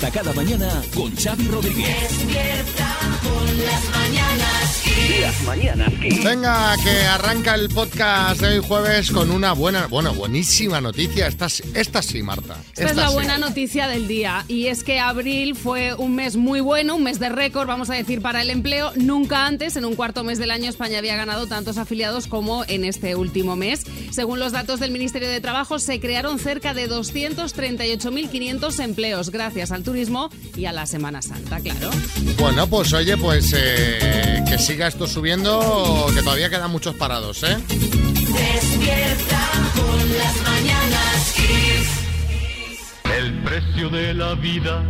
[0.00, 1.86] Despierta cada mañana con Xavi Rodríguez.
[2.00, 4.79] Despierta con las mañanas
[5.20, 5.92] Las mañanas.
[6.24, 11.26] Venga, que arranca el podcast de hoy jueves con una buena, bueno, buenísima noticia.
[11.26, 12.56] Esta, sí- esta sí, Marta.
[12.76, 13.14] Esta es la sí.
[13.14, 17.18] buena noticia del día y es que abril fue un mes muy bueno, un mes
[17.20, 18.92] de récord, vamos a decir, para el empleo.
[18.96, 22.84] Nunca antes, en un cuarto mes del año, España había ganado tantos afiliados como en
[22.84, 23.82] este último mes.
[24.10, 29.82] Según los datos del Ministerio de Trabajo, se crearon cerca de 238.500 empleos gracias al
[29.82, 31.90] turismo y a la Semana Santa, claro.
[32.38, 37.54] Bueno, pues oye, pues eh, que siga esto subiendo, que todavía quedan muchos parados, ¿eh?
[37.68, 43.12] Despierta con las mañanas Kiss.
[43.14, 44.82] El precio de la vida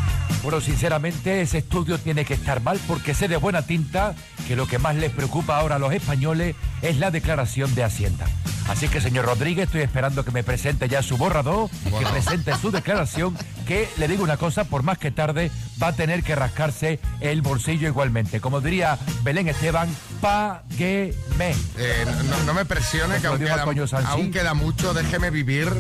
[0.43, 4.15] Bueno, sinceramente, ese estudio tiene que estar mal porque sé de buena tinta
[4.47, 8.27] que lo que más les preocupa ahora a los españoles es la declaración de Hacienda.
[8.69, 11.99] Así que, señor Rodríguez, estoy esperando que me presente ya su borrador, Bueno.
[12.01, 15.51] que presente su declaración, que le digo una cosa, por más que tarde,
[15.83, 18.41] va a tener que rascarse el bolsillo igualmente.
[18.41, 19.89] Como diría Belén Esteban,
[20.21, 21.55] págueme.
[21.79, 23.65] Eh, no, no me presione, que aún queda,
[24.07, 25.73] aún queda mucho, déjeme vivir,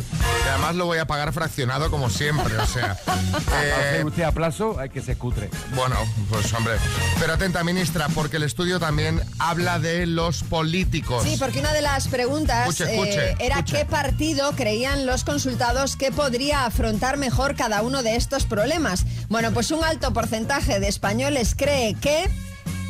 [0.51, 2.97] además lo voy a pagar fraccionado como siempre, o sea.
[3.63, 5.51] eh, usted a plazo, hay que se cutre.
[5.75, 5.97] Bueno,
[6.31, 6.75] pues hombre.
[7.19, 11.25] Pero atenta, ministra, porque el estudio también habla de los políticos.
[11.25, 13.79] Sí, porque una de las preguntas Escuche, escuche, eh, era escuche.
[13.79, 19.05] qué partido creían los consultados que podría afrontar mejor cada uno de estos problemas.
[19.29, 22.29] Bueno, pues un alto porcentaje de españoles cree que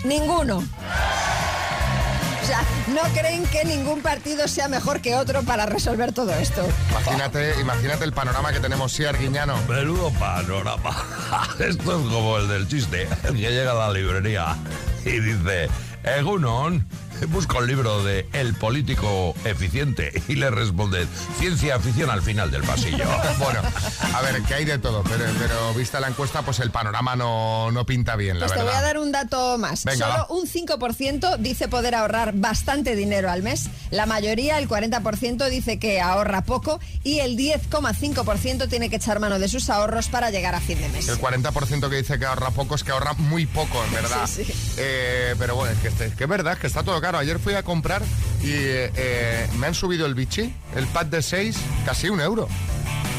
[0.05, 0.65] ninguno.
[2.43, 2.63] O sea,
[2.95, 6.65] no creen que ningún partido sea mejor que otro para resolver todo esto.
[6.93, 9.57] Imagínate, imagínate el panorama que tenemos, sí, Arguiñano.
[9.69, 11.05] Menudo panorama.
[11.59, 14.57] Esto es como el del chiste, el que llega a la librería
[15.05, 15.69] y dice,
[16.05, 16.87] Egunon,
[17.28, 21.06] busca un libro de El político eficiente y le responde,
[21.38, 23.04] ciencia ficción al final del pasillo.
[23.38, 23.60] Bueno,
[24.15, 27.71] a ver, que hay de todo, pero, pero vista la encuesta, pues el panorama no,
[27.71, 28.72] no pinta bien, la Pues te verdad.
[28.72, 29.84] voy a dar un dato más.
[29.84, 30.26] Venga, Solo va.
[30.34, 33.69] un 5% dice poder ahorrar bastante dinero al mes.
[33.91, 39.38] La mayoría, el 40%, dice que ahorra poco y el 10,5% tiene que echar mano
[39.38, 41.09] de sus ahorros para llegar a fin de mes.
[41.09, 44.26] El 40% que dice que ahorra poco es que ahorra muy poco, en verdad.
[44.26, 44.53] Sí, sí.
[44.78, 47.19] Eh, pero bueno, es que, este- es que es verdad, es que está todo caro.
[47.19, 48.03] Ayer fui a comprar
[48.43, 52.49] y eh, eh, me han subido el bichi, el pack de 6, casi un euro.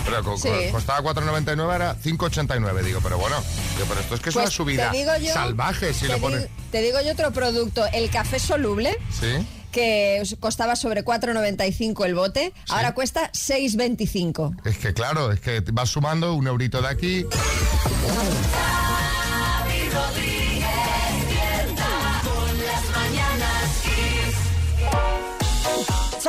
[0.06, 0.50] Pero co- Sí.
[0.50, 2.82] co- costaba 4,99, era 5,89.
[2.84, 3.38] Digo, pero bueno,
[3.76, 6.48] digo, pero esto es que es Pues una subida yo, salvaje si lo pones.
[6.72, 8.98] te digo yo otro producto, el café soluble.
[9.20, 9.46] Sí.
[9.70, 14.56] que costaba sobre 4,95 el bote, ahora cuesta 6,25.
[14.66, 17.26] Es que claro, es que vas sumando un eurito de aquí.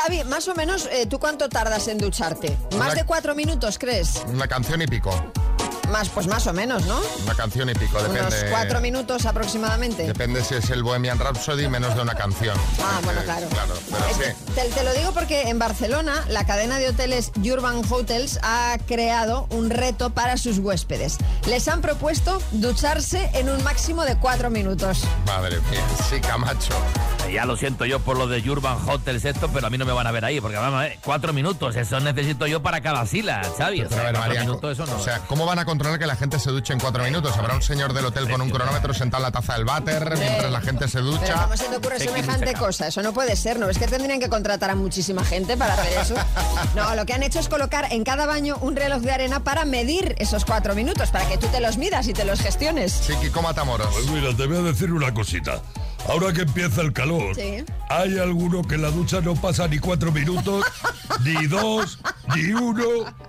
[0.09, 2.57] Xavi, más o menos, eh, ¿tú cuánto tardas en ducharte?
[2.79, 4.23] ¿Más de cuatro minutos, crees?
[4.29, 5.11] Una canción y pico.
[5.91, 6.99] Más, pues más o menos, ¿no?
[7.25, 8.21] Una canción y pico, depende.
[8.21, 10.07] Unos cuatro minutos aproximadamente.
[10.07, 12.57] Depende si es el Bohemian Rhapsody menos de una canción.
[12.83, 13.49] Ah, bueno, claro.
[13.49, 14.53] Claro, pero sí.
[14.55, 19.47] Te, te lo digo porque en Barcelona la cadena de hoteles Urban Hotels ha creado
[19.51, 21.19] un reto para sus huéspedes.
[21.47, 25.05] Les han propuesto ducharse en un máximo de cuatro minutos.
[25.27, 26.75] Madre mía, sí, Camacho.
[27.33, 29.93] Ya lo siento yo por lo de Urban Hotels esto, pero a mí no me
[29.93, 33.43] van a ver ahí, porque vamos, eh, cuatro minutos, eso necesito yo para cada sila,
[33.57, 33.83] Xavi.
[33.83, 34.97] O Pero a sea, ver, María, minutos, eso no.
[34.97, 37.37] o sea, ¿cómo van a controlar que la gente se duche en cuatro minutos?
[37.37, 40.51] Habrá un señor del hotel con un cronómetro sentado en la taza del váter mientras
[40.51, 41.43] la gente se Pero ducha.
[41.43, 42.89] ¿cómo se te ocurre semejante cosa?
[42.89, 43.69] Eso no puede ser, ¿no?
[43.69, 46.15] Es que tendrían que contratar a muchísima gente para hacer eso.
[46.75, 49.65] No, lo que han hecho es colocar en cada baño un reloj de arena para
[49.65, 52.93] medir esos cuatro minutos, para que tú te los midas y te los gestiones.
[52.93, 53.89] Sí, Kiko Matamoros.
[53.93, 55.61] Pues mira, te voy a decir una cosita.
[56.07, 57.65] Ahora que empieza el calor, Sí.
[57.91, 60.65] hay alguno que en la ducha no pasa ni cuatro minutos,
[61.25, 61.99] ni dos,
[62.35, 62.85] ni uno,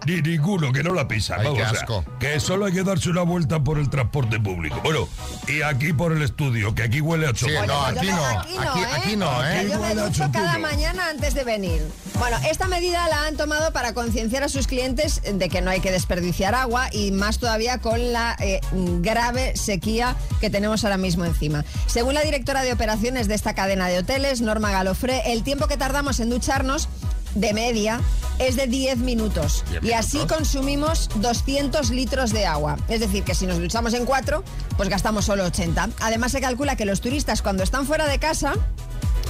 [0.06, 1.36] ni ninguno, que no la pisa.
[1.40, 2.06] Ay, Vamos, qué o sea, asco.
[2.20, 4.80] que solo hay que darse una vuelta por el transporte público.
[4.84, 5.10] Bueno,
[5.48, 7.68] y aquí por el estudio, que aquí huele a Sí, chocolate.
[7.68, 8.26] no, aquí no.
[8.26, 8.86] Aquí no, Aquí, ¿eh?
[8.96, 9.62] aquí no, ¿eh?
[9.66, 11.82] Que Yo me ducho cada mañana antes de venir.
[12.18, 15.80] Bueno, esta medida la han tomado para concienciar a sus clientes de que no hay
[15.82, 18.62] que desperdiciar agua y más todavía con la eh,
[19.02, 21.66] grave sequía que tenemos ahora mismo encima.
[21.88, 25.78] Según la directora de operaciones de esta cadena de hoteles, Norma Galofré, el tiempo que
[25.78, 26.88] tardamos en ducharnos
[27.36, 28.02] de media
[28.40, 29.64] es de 10 minutos.
[29.70, 30.38] ¿Diez Y así minutos?
[30.38, 32.78] consumimos 200 litros de agua.
[32.88, 34.44] Es decir, que si nos duchamos en 4,
[34.78, 35.90] pues gastamos solo 80.
[36.02, 38.54] Además se calcula que los turistas cuando están fuera de casa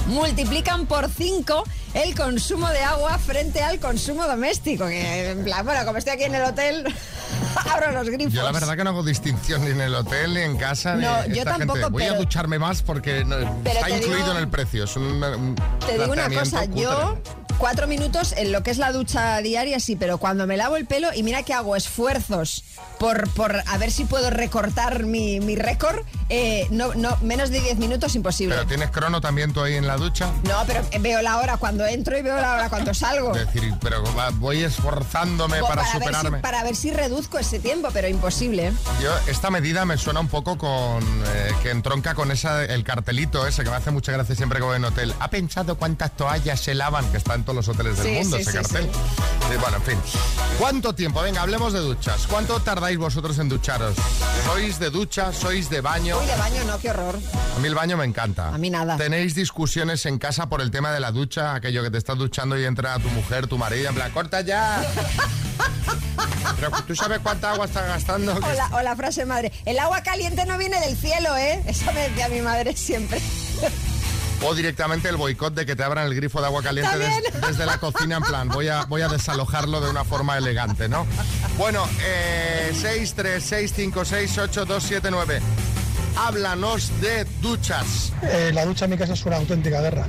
[0.06, 4.86] multiplican por 5 el consumo de agua frente al consumo doméstico.
[4.86, 6.84] Que, en plan, bueno, como estoy aquí en el hotel,
[7.68, 8.32] abro los grifos.
[8.32, 11.02] Yo la verdad que no hago distinción ni en el hotel, ni en casa, ni
[11.04, 11.90] No, yo esta tampoco, gente.
[11.90, 14.84] Voy a ducharme más porque no- está incluido digo- en el precio.
[14.84, 15.54] Es un, un
[15.86, 17.18] Te digo una cosa, yo
[17.60, 20.86] cuatro minutos en lo que es la ducha diaria sí, pero cuando me lavo el
[20.86, 22.64] pelo y mira que hago esfuerzos
[22.98, 27.60] por, por a ver si puedo recortar mi, mi récord, eh, no, no, menos de
[27.60, 28.54] 10 minutos imposible.
[28.54, 30.30] Pero tienes crono también tú ahí en la ducha.
[30.44, 33.34] No, pero veo la hora cuando entro y veo la hora cuando salgo.
[33.40, 34.02] Es decir, pero
[34.34, 36.38] voy esforzándome para, ver si, superarme.
[36.38, 38.72] para ver si reduzco ese tiempo, pero imposible.
[39.02, 43.46] Yo, esta medida me suena un poco con eh, que entronca con esa el cartelito
[43.46, 45.14] ese que me hace mucha gracia siempre que voy en hotel.
[45.20, 47.10] ¿Ha pensado cuántas toallas se lavan?
[47.10, 48.88] Que está en todos los hoteles del Sí, mundo sí, ese sí, cartel.
[49.60, 49.98] bueno, en fin.
[50.58, 51.20] ¿Cuánto tiempo?
[51.22, 52.26] Venga, hablemos de duchas.
[52.28, 53.96] ¿Cuánto tardáis vosotros en ducharos?
[54.46, 55.32] ¿Sois de ducha?
[55.32, 56.16] ¿Sois de baño?
[56.18, 57.18] Uy, de baño no, qué horror.
[57.56, 58.48] A mí el baño me encanta.
[58.54, 58.96] A mí nada.
[58.96, 61.54] ¿Tenéis discusiones en casa por el tema de la ducha?
[61.54, 64.82] Aquello que te estás duchando y entra tu mujer, tu marido, en plan, corta ya.
[66.56, 68.34] Pero tú sabes cuánta agua estás gastando.
[68.34, 71.62] O la, o la frase madre, el agua caliente no viene del cielo, ¿eh?
[71.66, 73.20] Eso me decía mi madre siempre.
[74.42, 77.66] O directamente el boicot de que te abran el grifo de agua caliente des- desde
[77.66, 81.06] la cocina, en plan, voy a, voy a desalojarlo de una forma elegante, ¿no?
[81.58, 85.40] Bueno, eh, 636568279.
[86.16, 88.12] Háblanos de duchas.
[88.22, 90.06] Eh, la ducha en mi casa es una auténtica guerra.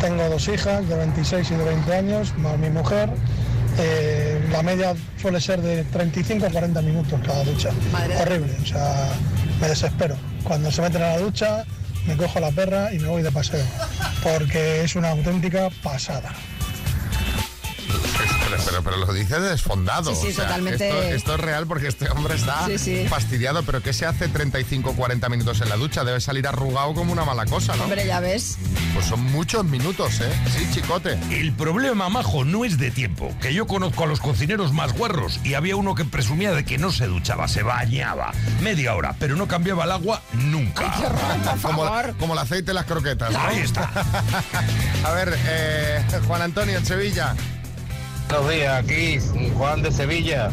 [0.00, 3.10] Tengo dos hijas de 26 y de 20 años, más mi mujer.
[3.78, 7.70] Eh, la media suele ser de 35 a 40 minutos cada ducha.
[7.92, 9.08] Madre Horrible, o sea,
[9.60, 10.16] me desespero.
[10.44, 11.64] Cuando se meten a la ducha,
[12.06, 13.64] me cojo la perra y me voy de paseo,
[14.22, 16.32] porque es una auténtica pasada.
[18.82, 20.14] Pero, pero, lo dice desfondado.
[20.14, 20.88] Sí, sí, o sea, totalmente.
[20.88, 23.06] Esto, esto es real porque este hombre está Sí, sí.
[23.08, 23.62] fastidiado.
[23.62, 26.04] Pero ¿qué se hace 35 40 minutos en la ducha?
[26.04, 27.84] Debe salir arrugado como una mala cosa, ¿no?
[27.84, 28.58] Hombre, ya ves.
[28.94, 30.30] Pues son muchos minutos, ¿eh?
[30.56, 31.18] Sí, chicote.
[31.30, 33.34] El problema, majo, no es de tiempo.
[33.40, 36.78] Que yo conozco a los cocineros más guarros y había uno que presumía de que
[36.78, 38.32] no se duchaba, se bañaba
[38.62, 40.92] media hora, pero no cambiaba el agua nunca.
[41.62, 41.84] Como,
[42.18, 43.40] como el aceite de las croquetas, ¿no?
[43.40, 43.90] Ahí está.
[45.04, 47.34] A ver, eh, Juan Antonio, en Sevilla.
[48.28, 49.18] Buenos días, aquí
[49.56, 50.50] Juan de Sevilla.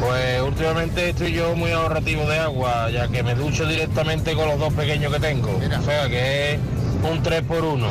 [0.00, 4.58] Pues últimamente estoy yo muy ahorrativo de agua, ya que me ducho directamente con los
[4.58, 5.56] dos pequeños que tengo.
[5.60, 5.78] Mira.
[5.78, 6.60] O sea que es
[7.08, 7.86] un 3 por 1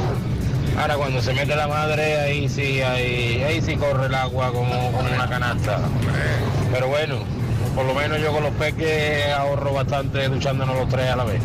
[0.77, 4.91] Ahora cuando se mete la madre, ahí sí, ahí, ahí sí corre el agua como,
[4.91, 5.79] como una canasta.
[6.73, 7.19] Pero bueno,
[7.73, 11.41] por lo menos yo con los peques ahorro bastante duchándonos los tres a la vez.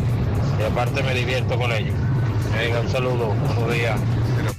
[0.59, 1.95] Y aparte me divierto con ellos.
[2.57, 3.97] Venga, un saludo, buenos días.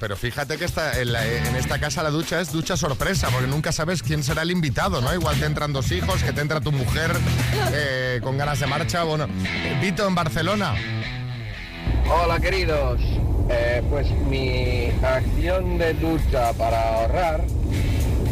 [0.03, 1.15] Pero, fíjate que esta, en,
[1.55, 5.15] esta casa la ducha es ducha sorpresa, porque nunca sabes quién será el invitado, ¿no?
[5.15, 7.13] Igual te entran dos hijos, que te entra tu mujer
[7.73, 9.05] eh, con ganas de marcha.
[9.05, 9.29] Bueno,
[9.81, 10.75] Vito en Barcelona.
[12.11, 13.01] Hola queridos,
[13.49, 17.45] Eh, pues mi acción de ducha para ahorrar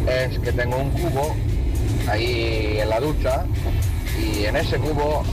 [0.08, 1.36] es que tengo un cubo
[2.08, 3.44] ahí en la ducha
[4.18, 5.24] y en ese cubo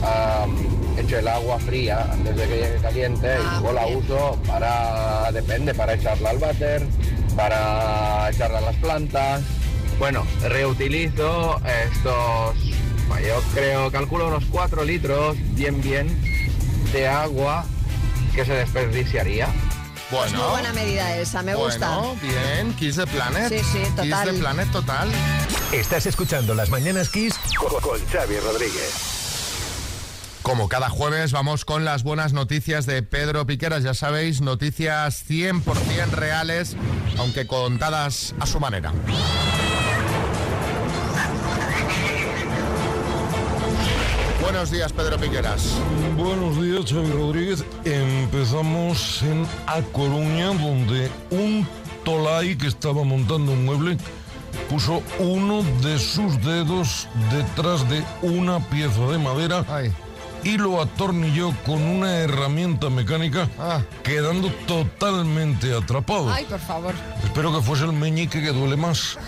[1.00, 3.98] echo el agua fría antes de que llegue caliente y Ah, luego la bien.
[3.98, 6.86] uso para, depende, para echarla al váter,
[7.36, 9.42] para echarla a las plantas.
[9.98, 11.60] Bueno, reutilizo
[11.92, 12.56] estos,
[13.08, 16.08] bueno, yo creo, calculo unos 4 litros bien bien
[16.92, 17.64] de agua
[18.34, 19.48] que se desperdiciaría.
[20.10, 21.98] Pues Bueno, muy buena medida esa, me gusta.
[21.98, 23.48] bueno, bien, Kiss the Planet.
[23.50, 24.04] Sí, sí, total.
[24.24, 25.08] Kiss the Planet total.
[25.72, 29.17] Estás escuchando Las Mañanas Kiss con, con Xavi Rodríguez.
[30.48, 36.08] Como cada jueves vamos con las buenas noticias de Pedro Piqueras, ya sabéis, noticias 100%
[36.12, 36.74] reales,
[37.18, 38.94] aunque contadas a su manera.
[44.40, 45.74] Buenos días, Pedro Piqueras.
[46.16, 47.62] Buenos días, Xavi Rodríguez.
[47.84, 51.68] Empezamos en A Coruña, donde un
[52.06, 53.98] tolai que estaba montando un mueble
[54.70, 59.62] puso uno de sus dedos detrás de una pieza de madera
[60.44, 63.48] y lo atornilló con una herramienta mecánica,
[64.02, 66.30] quedando totalmente atrapado.
[66.30, 66.94] Ay, por favor.
[67.24, 69.18] Espero que fuese el meñique que duele más.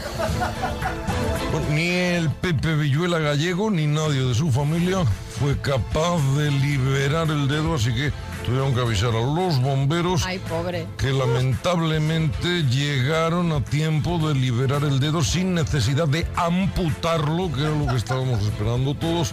[1.73, 5.05] Ni el Pepe Villuela gallego ni nadie de su familia
[5.39, 8.13] fue capaz de liberar el dedo, así que
[8.51, 10.85] tuvieron que avisar a los bomberos Ay, pobre.
[10.99, 17.71] que lamentablemente llegaron a tiempo de liberar el dedo sin necesidad de amputarlo, que era
[17.71, 19.31] lo que estábamos esperando todos.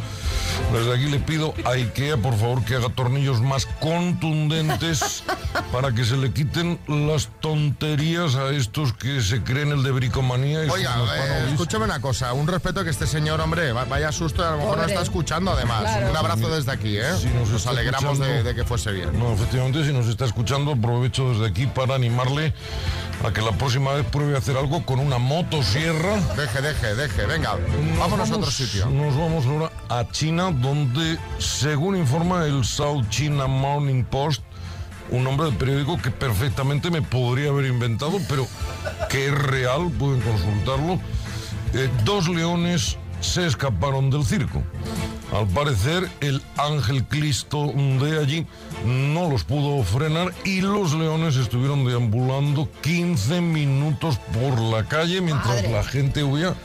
[0.72, 5.24] Desde aquí le pido a IKEA, por favor, que haga tornillos más contundentes
[5.72, 10.64] para que se le quiten las tonterías a estos que se creen el de bricomanía.
[10.66, 14.46] y Oiga, eh, escúchame una cosa, un respeto que este señor, hombre, va- vaya susto,
[14.48, 15.82] a lo mejor no está escuchando además.
[15.82, 16.12] Claro.
[16.12, 17.04] Un abrazo desde aquí, ¿eh?
[17.20, 19.07] Si nos alegramos de que fuese bien.
[19.14, 22.54] No, efectivamente, si nos está escuchando, aprovecho desde aquí para animarle
[23.26, 26.18] a que la próxima vez pruebe a hacer algo con una motosierra.
[26.36, 27.56] Deje, deje, deje, venga,
[27.98, 28.86] vámonos a otro sitio.
[28.88, 34.44] Nos vamos ahora a China, donde, según informa el South China Morning Post,
[35.10, 38.46] un nombre de periódico que perfectamente me podría haber inventado, pero
[39.10, 41.00] que es real, pueden consultarlo.
[41.74, 44.62] eh, dos leones se escaparon del circo.
[45.38, 48.48] Al parecer, el ángel Cristo de allí
[48.84, 55.58] no los pudo frenar y los leones estuvieron deambulando 15 minutos por la calle mientras
[55.58, 55.72] Madre.
[55.72, 56.56] la gente huía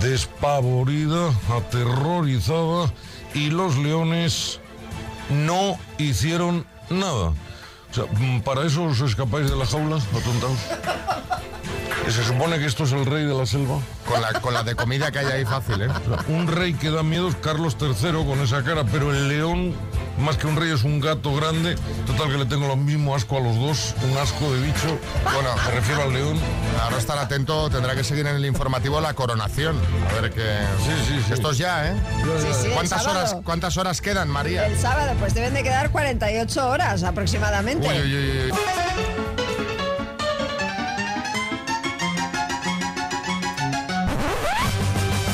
[0.00, 2.92] despavorida, aterrorizada
[3.34, 4.58] y los leones
[5.30, 7.34] no hicieron nada.
[7.90, 10.58] O sea, mm, para eso os escapáis de la jaula, atontados.
[12.04, 13.78] Que se supone que esto es el rey de la selva.
[14.06, 15.88] Con la, con la de comida que hay ahí fácil, ¿eh?
[15.88, 19.28] O sea, un rey que da miedo es Carlos III con esa cara, pero el
[19.28, 19.74] león,
[20.18, 21.76] más que un rey, es un gato grande.
[22.06, 24.98] Total que le tengo lo mismo asco a los dos, un asco de bicho.
[25.24, 26.38] Bueno, me refiero al león.
[26.82, 29.76] Ahora estar atento, tendrá que seguir en el informativo la coronación.
[30.10, 30.40] A ver qué.
[30.86, 31.32] Sí, sí, sí.
[31.34, 31.94] Esto es ya, ¿eh?
[32.40, 34.66] Sí, sí, el ¿Cuántas horas, ¿Cuántas horas quedan, María?
[34.66, 37.77] El sábado, pues deben de quedar 48 horas aproximadamente.
[37.80, 38.52] Uy, uy, uy, uy.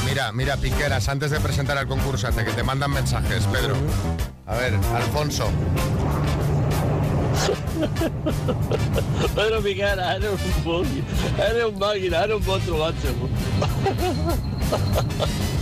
[0.04, 3.74] Mira, mira, Piqueras, antes de presentar al concursante, que te mandan mensajes, Pedro.
[4.46, 5.48] A ver, Alfonso.
[9.34, 10.30] Pedro Piquera, eres
[10.64, 10.86] un
[11.38, 13.08] eres un máquina, eres un monstruo, macho.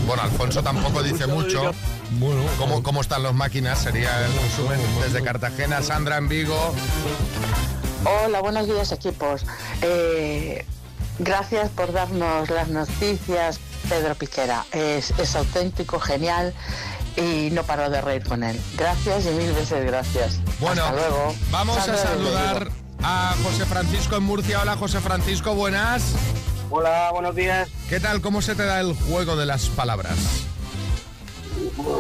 [0.07, 1.73] Bueno, Alfonso tampoco dice mucho.
[2.19, 3.79] Bueno, ¿Cómo, cómo están las máquinas?
[3.79, 6.75] Sería el resumen desde Cartagena, Sandra en Vigo.
[8.05, 9.45] Hola, buenos días equipos.
[9.81, 10.67] Eh,
[11.19, 14.67] gracias por darnos las noticias, Pedro Piquera.
[14.73, 16.53] Es, es auténtico, genial
[17.17, 18.61] y no paro de reír con él.
[18.77, 20.41] Gracias y mil veces gracias.
[20.61, 21.35] Bueno, Hasta luego.
[21.51, 22.69] vamos a Sandra saludar
[23.03, 24.61] a José Francisco en Murcia.
[24.63, 26.03] Hola, José Francisco, buenas.
[26.75, 27.69] Hola, buenos días.
[27.91, 28.23] ¿Qué tal?
[28.23, 30.17] ¿Cómo se te da el juego de las palabras?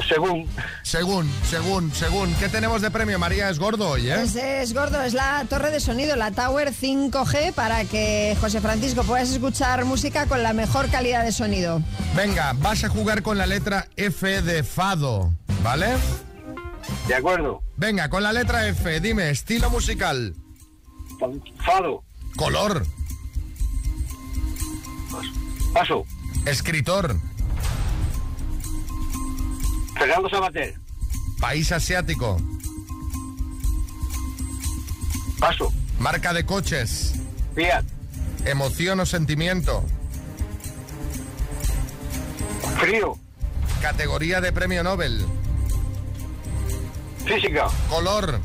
[0.08, 0.48] Según.
[0.82, 2.34] Según, según, según.
[2.36, 3.50] ¿Qué tenemos de premio, María?
[3.50, 4.22] Es gordo hoy, ¿eh?
[4.22, 9.02] Es, es gordo, es la torre de sonido, la Tower 5G, para que José Francisco
[9.02, 11.82] puedas escuchar música con la mejor calidad de sonido.
[12.16, 15.88] Venga, vas a jugar con la letra F de Fado, ¿vale?
[17.08, 17.60] De acuerdo.
[17.76, 20.34] Venga, con la letra F, dime, estilo musical.
[21.62, 22.02] Fado.
[22.36, 22.86] Color.
[25.72, 26.04] Paso.
[26.46, 27.16] Escritor.
[29.98, 30.74] Fernando Sabater.
[31.40, 32.40] País asiático.
[35.38, 35.72] Paso.
[35.98, 37.14] Marca de coches.
[37.54, 37.84] Fiat.
[38.44, 39.84] Emoción o sentimiento.
[42.78, 43.16] Frío.
[43.80, 45.24] Categoría de premio Nobel.
[47.24, 47.68] Física.
[47.88, 48.40] Color.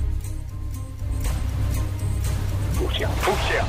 [2.75, 3.09] Fucsia.
[3.09, 3.65] Fucsia.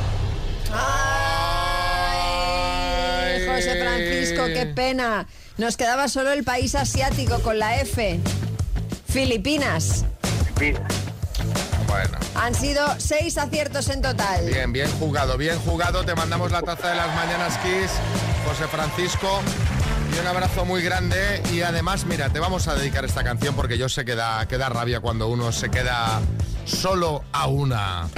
[4.45, 5.27] Francisco, qué pena.
[5.57, 8.21] Nos quedaba solo el país asiático con la F.
[9.09, 10.05] Filipinas.
[11.87, 12.19] Bueno.
[12.35, 14.45] Han sido seis aciertos en total.
[14.47, 16.05] Bien, bien jugado, bien jugado.
[16.05, 17.91] Te mandamos la taza de las mañanas Kiss,
[18.47, 19.41] José Francisco.
[20.15, 21.43] Y un abrazo muy grande.
[21.53, 24.59] Y además, mira, te vamos a dedicar esta canción porque yo sé que da, que
[24.59, 26.21] da rabia cuando uno se queda
[26.65, 28.09] solo a una.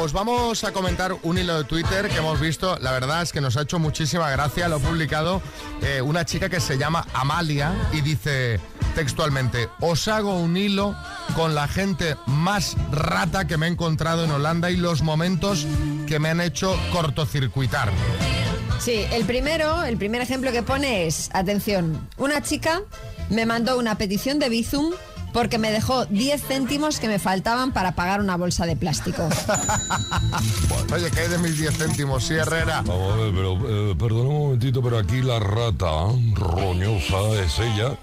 [0.00, 2.78] Os vamos a comentar un hilo de Twitter que hemos visto.
[2.78, 4.66] La verdad es que nos ha hecho muchísima gracia.
[4.68, 5.42] Lo ha publicado
[5.82, 8.58] eh, una chica que se llama Amalia y dice
[8.94, 10.96] textualmente, os hago un hilo
[11.36, 15.66] con la gente más rata que me he encontrado en Holanda y los momentos
[16.06, 17.90] que me han hecho cortocircuitar.
[18.78, 22.82] Sí, el primero, el primer ejemplo que pone es, atención, una chica
[23.28, 24.92] me mandó una petición de Bizum
[25.32, 29.28] porque me dejó 10 céntimos que me faltaban para pagar una bolsa de plástico.
[30.92, 32.24] Oye, ¿qué hay de mis 10 céntimos?
[32.24, 32.82] Sí, Herrera.
[32.86, 37.96] Vamos a ver, pero eh, perdona un momentito, pero aquí la rata roñosa es ella.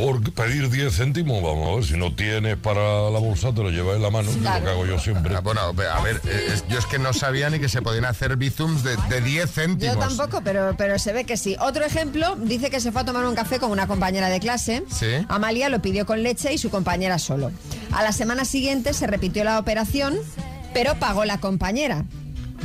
[0.00, 3.70] Por pedir 10 céntimos, vamos a ver, si no tienes para la bolsa, te lo
[3.70, 5.36] llevas en la mano, que es lo que hago yo siempre.
[5.36, 8.06] Ah, Bueno, a ver, eh, es- yo es que no sabía ni que se podían
[8.06, 9.94] hacer bizums de, de 10 céntimos.
[9.94, 11.54] Yo tampoco, pero, pero se ve que sí.
[11.60, 14.84] Otro ejemplo, dice que se fue a tomar un café con una compañera de clase.
[14.90, 15.06] Sí.
[15.28, 17.50] Amalia lo pidió con leche y su compañera solo.
[17.92, 20.16] A la semana siguiente se repitió la operación,
[20.72, 22.04] pero pagó la compañera.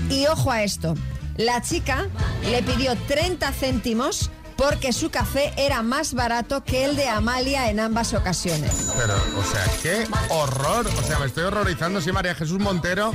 [0.09, 0.95] Y ojo a esto,
[1.35, 2.07] la chica
[2.49, 7.79] le pidió 30 céntimos porque su café era más barato que el de Amalia en
[7.79, 8.93] ambas ocasiones.
[8.97, 10.87] Pero, o sea, qué horror.
[10.87, 13.11] O sea, me estoy horrorizando, sí, María Jesús Montero.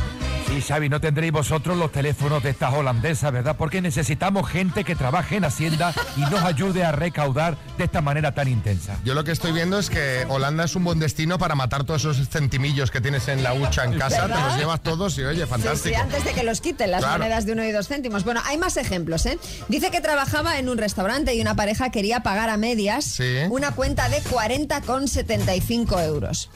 [0.56, 3.54] Y Xavi, no tendréis vosotros los teléfonos de estas holandesas, ¿verdad?
[3.56, 8.34] Porque necesitamos gente que trabaje en Hacienda y nos ayude a recaudar de esta manera
[8.34, 8.96] tan intensa.
[9.04, 12.04] Yo lo que estoy viendo es que Holanda es un buen destino para matar todos
[12.04, 15.44] esos centimillos que tienes en la hucha en casa, te los llevas todos y oye,
[15.44, 15.94] Sí, fantástico.
[15.94, 17.18] sí, antes de que los quiten las Claro.
[17.22, 18.24] monedas de uno y dos céntimos.
[18.24, 19.38] Bueno, hay más ejemplos, ¿eh?
[19.68, 23.36] Dice que trabajaba en un restaurante y una pareja quería pagar a medias Sí.
[23.50, 26.50] una cuenta de 40,75 euros.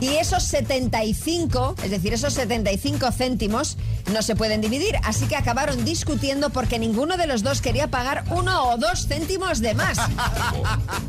[0.00, 3.78] Y esos 75, es decir, esos 75 céntimos
[4.12, 8.24] no se pueden dividir, así que acabaron discutiendo porque ninguno de los dos quería pagar
[8.30, 9.98] uno o dos céntimos de más.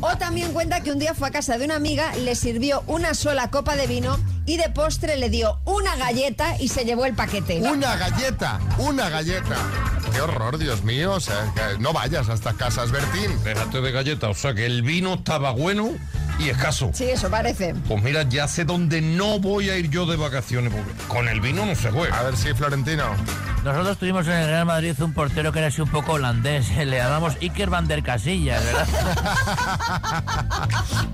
[0.00, 3.14] O también cuenta que un día fue a casa de una amiga, le sirvió una
[3.14, 7.14] sola copa de vino y de postre le dio una galleta y se llevó el
[7.14, 7.60] paquete.
[7.60, 9.56] Una galleta, una galleta.
[10.12, 11.12] Qué horror, Dios mío.
[11.12, 13.30] O sea, que no vayas a estas casas, Bertín.
[13.44, 15.90] Déjate de galleta, o sea que el vino estaba bueno
[16.38, 16.90] y escaso.
[16.94, 17.74] Sí, eso parece.
[17.86, 21.40] Pues mira, ya sé dónde no voy a ir yo de vacaciones, porque con el
[21.40, 22.18] vino no se juega.
[22.18, 23.04] A ver si, Florentino.
[23.64, 26.68] Nosotros tuvimos en el Real Madrid un portero que era así un poco holandés.
[26.76, 28.86] Le llamamos Iker van der Casillas, ¿verdad?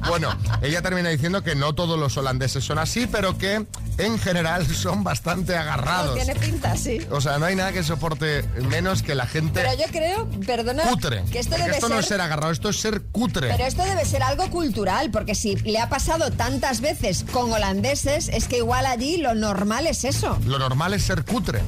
[0.09, 0.29] Bueno,
[0.61, 3.64] ella termina diciendo que no todos los holandeses son así, pero que
[3.96, 6.14] en general son bastante No, agarrados.
[6.14, 6.98] tiene pinta, sí.
[7.11, 10.83] O sea, no hay nada que soporte menos que la gente Pero yo creo, perdona,
[10.85, 11.25] cutre.
[11.33, 13.48] que esto debe esto no es ser agarrado, esto es ser cutre.
[13.48, 18.29] Pero esto debe ser algo cultural, porque si le ha pasado tantas veces con holandeses,
[18.29, 20.37] es que igual allí lo normal es eso.
[20.44, 21.61] Lo normal es ser cutre.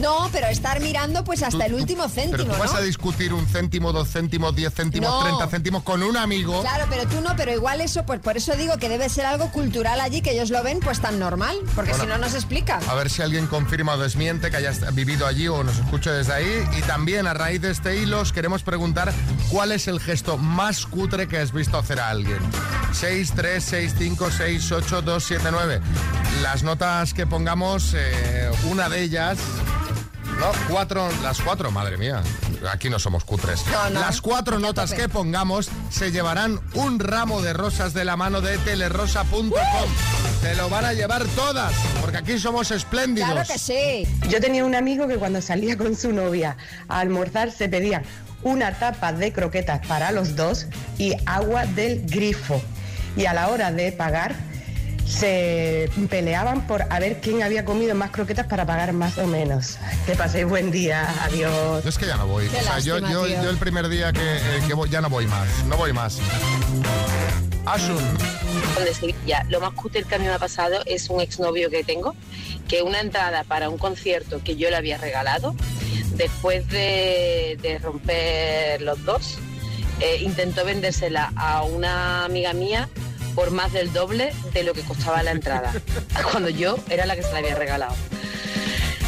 [0.00, 2.78] No, pero estar mirando pues hasta el último Pero céntimo, tú vas ¿no?
[2.78, 5.22] a discutir un céntimo, dos céntimos, diez céntimos, No.
[5.22, 6.60] treinta céntimos con un amigo.
[6.60, 9.50] Claro, pero tú no, pero igual eso, pues por eso digo que debe ser algo
[9.52, 12.04] cultural allí, que ellos lo ven pues tan normal, porque Bueno.
[12.04, 12.80] si no, no se explica.
[12.88, 16.10] A ver si alguien confirma o desmiente que haya est- vivido allí o nos escuche
[16.10, 16.64] desde ahí.
[16.78, 19.12] Y también a raíz de este hilo os queremos preguntar
[19.50, 22.38] cuál es el gesto más cutre que has visto hacer a alguien.
[22.92, 25.80] 6, 3, 6, 5, 6, 8, 2, 7, 9.
[26.42, 29.38] Las notas que pongamos, eh, una de ellas...
[30.38, 32.22] No, cuatro, las cuatro, madre mía.
[32.70, 33.64] Aquí no somos cutres.
[33.66, 34.00] No, no.
[34.00, 38.58] Las cuatro notas que pongamos se llevarán un ramo de rosas de la mano de
[38.58, 39.50] telerosa.com.
[40.42, 43.30] Se lo van a llevar todas, porque aquí somos espléndidos.
[43.30, 44.06] Claro que sí.
[44.28, 46.56] Yo tenía un amigo que cuando salía con su novia
[46.88, 48.02] a almorzar se pedían
[48.42, 50.66] una tapa de croquetas para los dos
[50.98, 52.60] y agua del grifo.
[53.16, 54.36] Y a la hora de pagar
[55.06, 59.78] se peleaban por a ver quién había comido más croquetas para pagar más o menos.
[60.04, 61.82] Que paséis buen día, adiós.
[61.82, 62.48] Yo es que ya no voy.
[62.48, 65.00] Qué O sea, yo, lástima, yo, yo el primer día que, eh, que voy, ya
[65.00, 65.48] no voy más.
[65.66, 66.18] No voy más.
[67.64, 68.02] Asun.
[68.84, 69.44] de Sevilla.
[69.48, 72.14] Lo más cutre que a mí me ha pasado es un exnovio que tengo,
[72.68, 75.54] que una entrada para un concierto que yo le había regalado,
[76.14, 79.38] después de, de romper los dos,
[80.00, 82.88] eh, intentó vendérsela a una amiga mía
[83.36, 85.72] por más del doble de lo que costaba la entrada,
[86.32, 87.94] cuando yo era la que se la había regalado.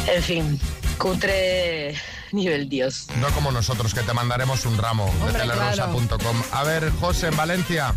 [0.07, 0.59] En fin,
[0.99, 1.95] cutre
[2.31, 3.07] nivel Dios.
[3.19, 6.43] No como nosotros, que te mandaremos un ramo Hombre, de telerosa.com.
[6.51, 7.95] A ver, José, en Valencia.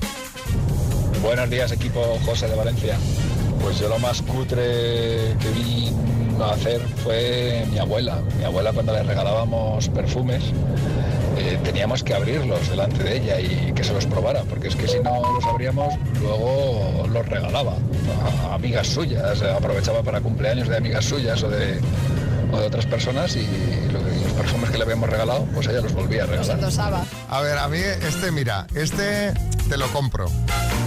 [1.21, 2.97] Buenos días, equipo José de Valencia.
[3.61, 5.93] Pues yo lo más cutre que vi
[6.43, 8.21] hacer fue mi abuela.
[8.39, 10.43] Mi abuela cuando le regalábamos perfumes
[11.73, 14.99] teníamos que abrirlos delante de ella y que se los probara, porque es que si
[15.01, 17.77] no los abríamos luego los regalaba
[18.51, 21.79] a amigas suyas, aprovechaba para cumpleaños de amigas suyas o de,
[22.53, 23.47] o de otras personas y
[23.91, 26.59] lo- los perfumes que le habíamos regalado pues ella los volvía a regalar.
[27.29, 29.33] A ver, a mí este, mira, este
[29.69, 30.27] te lo compro.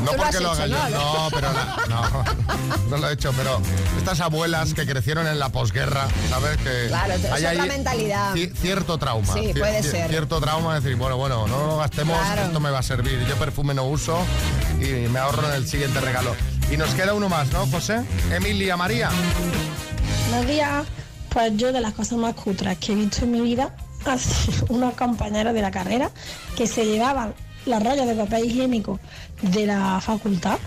[0.03, 0.77] No Tú lo porque has lo haga yo.
[0.89, 1.27] ¿no?
[1.31, 3.59] Pero la- no, no lo he hecho, pero
[3.97, 6.57] estas abuelas que crecieron en la posguerra, ¿sabes?
[6.57, 8.33] Que Claro, hay ahí mentalidad.
[8.35, 9.33] ci- cierto trauma.
[9.33, 10.09] Sí, puede cier- ser.
[10.09, 12.43] Cierto trauma, decir, bueno, bueno, no lo gastemos, Claro.
[12.43, 13.25] esto me va a servir.
[13.27, 14.19] Yo perfume no uso
[14.79, 16.35] y me ahorro en el siguiente regalo.
[16.71, 18.01] Y nos queda uno más, ¿no, José?
[18.31, 19.09] Emilia María.
[20.29, 20.85] Buenos días.
[21.35, 24.67] Pues yo de las cosas más cutras que he visto en mi vida ha sido
[24.69, 26.09] unos compañeros de la carrera
[26.55, 27.33] que se llevaban
[27.65, 29.01] las rayas de papel higiénico
[29.41, 30.57] de la facultad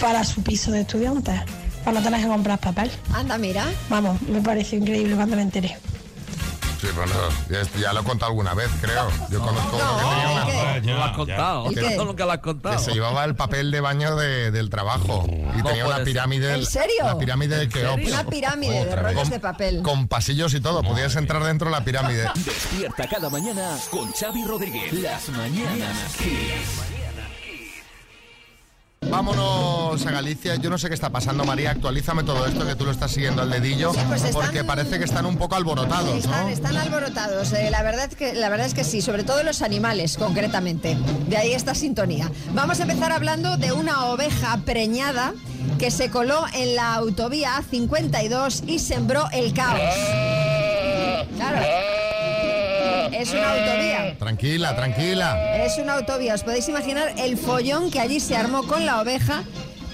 [0.00, 1.40] para su piso de estudiantes,
[1.84, 2.90] para no tener que comprar papel.
[3.14, 3.64] Anda, mira.
[3.88, 5.76] Vamos, me pareció increíble cuando me enteré.
[6.80, 7.12] Sí, bueno,
[7.48, 9.08] ya, ya lo he contado alguna vez, creo.
[9.30, 10.80] Yo conozco uno que tenía una...
[10.80, 11.66] No lo has contado.
[11.68, 11.96] ¿El Que qué?
[11.96, 12.76] no, nunca lo has contado.
[12.76, 15.24] Que se llevaba el papel de baño de- del trabajo
[15.58, 16.54] y tenía una pirámide.
[16.54, 17.04] ¿En serio?
[17.04, 18.06] La pirámide de Keops.
[18.06, 19.82] Una pirámide de rollos de papel.
[19.82, 22.28] Con pasillos y todo, podías entrar dentro de la pirámide.
[22.44, 24.92] Despierta cada mañana con Xavi Rodríguez.
[24.92, 26.95] Las mañanas Kiss.
[29.08, 30.56] Vámonos a Galicia.
[30.56, 31.70] Yo no sé qué está pasando, María.
[31.70, 33.92] Actualízame todo esto que tú lo estás siguiendo al dedillo.
[33.94, 36.48] Sí, pues están- Porque parece que están un poco alborotados, Están, ¿no?
[36.48, 37.52] están alborotados.
[37.52, 40.96] eh, la, verdad que, la verdad es que sí, sobre todo los animales, concretamente.
[41.28, 42.30] De ahí esta sintonía.
[42.52, 45.32] Vamos a empezar hablando de una oveja preñada
[45.78, 49.80] que se coló en la autovía A52 y sembró el caos.
[51.36, 51.60] Claro.
[53.12, 54.18] Es una autovía.
[54.18, 55.56] Tranquila, tranquila.
[55.64, 56.34] Es una autovía.
[56.34, 59.42] Os podéis imaginar el follón que allí se armó con la oveja.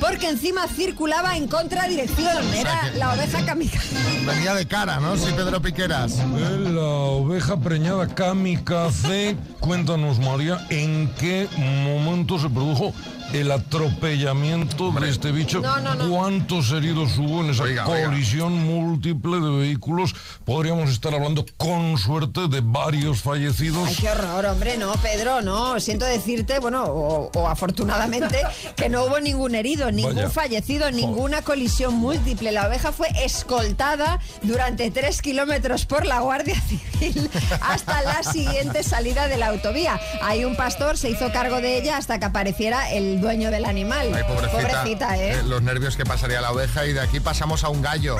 [0.00, 2.42] Porque encima circulaba en contradirección.
[2.54, 3.94] Era la oveja kamikaze.
[4.26, 5.16] Venía de cara, ¿no?
[5.16, 6.18] Sí, Pedro Piqueras.
[6.18, 12.92] Eh, La oveja preñada kamikaze, cuéntanos María, ¿en qué momento se produjo
[13.32, 15.60] el atropellamiento de este bicho?
[15.60, 16.08] No, no, no.
[16.10, 18.06] ¿Cuántos heridos hubo en esa Oiga, oiga.
[18.08, 20.14] colisión múltiple de vehículos?
[20.44, 23.88] Podríamos estar hablando con suerte de varios fallecidos.
[23.88, 25.80] Ay, qué horror, hombre, no, Pedro, no.
[25.80, 28.40] Siento decirte, bueno, o, o afortunadamente,
[28.76, 30.30] que no hubo ningún herido, ningún Vaya.
[30.30, 32.52] fallecido, ninguna colisión múltiple.
[32.52, 36.60] La oveja fue escoltada durante tres kilómetros por la Guardia
[36.98, 37.30] Civil
[37.62, 39.98] hasta la siguiente salida de la autovía.
[40.22, 44.12] Ahí un pastor se hizo cargo de ella hasta que apareciera el dueño del animal.
[44.14, 44.68] Ay, pobrecita.
[44.68, 45.32] Pobrecita, ¿eh?
[45.32, 48.16] Eh, Los nervios que pasaría la oveja y de aquí pasamos a un gallo.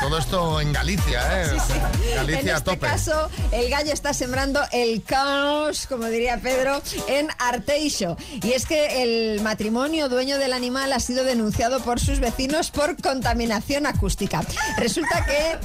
[0.00, 1.56] Todo esto en Galicia, ¿eh?
[2.14, 2.86] Galicia en este tope.
[2.86, 8.18] caso, el gallo está sembrando el caos, como diría Pedro, en Arteixo.
[8.42, 13.00] Y es que el matrimonio dueño del animal ha sido denunciado por sus vecinos por
[13.00, 14.42] contaminación acústica.
[14.76, 15.56] Resulta que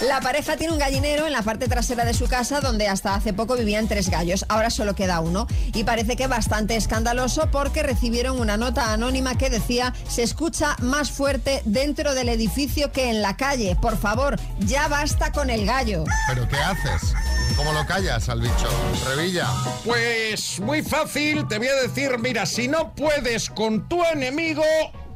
[0.00, 3.32] la pareja tiene un gallinero en la parte trasera de su casa donde hasta hace
[3.32, 4.44] poco vivían tres gallos.
[4.48, 5.46] Ahora solo queda uno.
[5.74, 11.10] Y parece que bastante escandaloso porque recibieron una nota anónima que decía se escucha más
[11.10, 13.76] fuerte dentro del edificio que en la calle.
[13.80, 16.04] Por favor, ya basta con el gallo.
[16.28, 17.14] ¿Pero qué haces?
[17.56, 18.68] ¿Cómo lo callas al bicho?
[19.06, 19.46] Revilla.
[19.84, 24.64] Pues muy fácil, te voy a decir, mira, si no puedes con tu enemigo,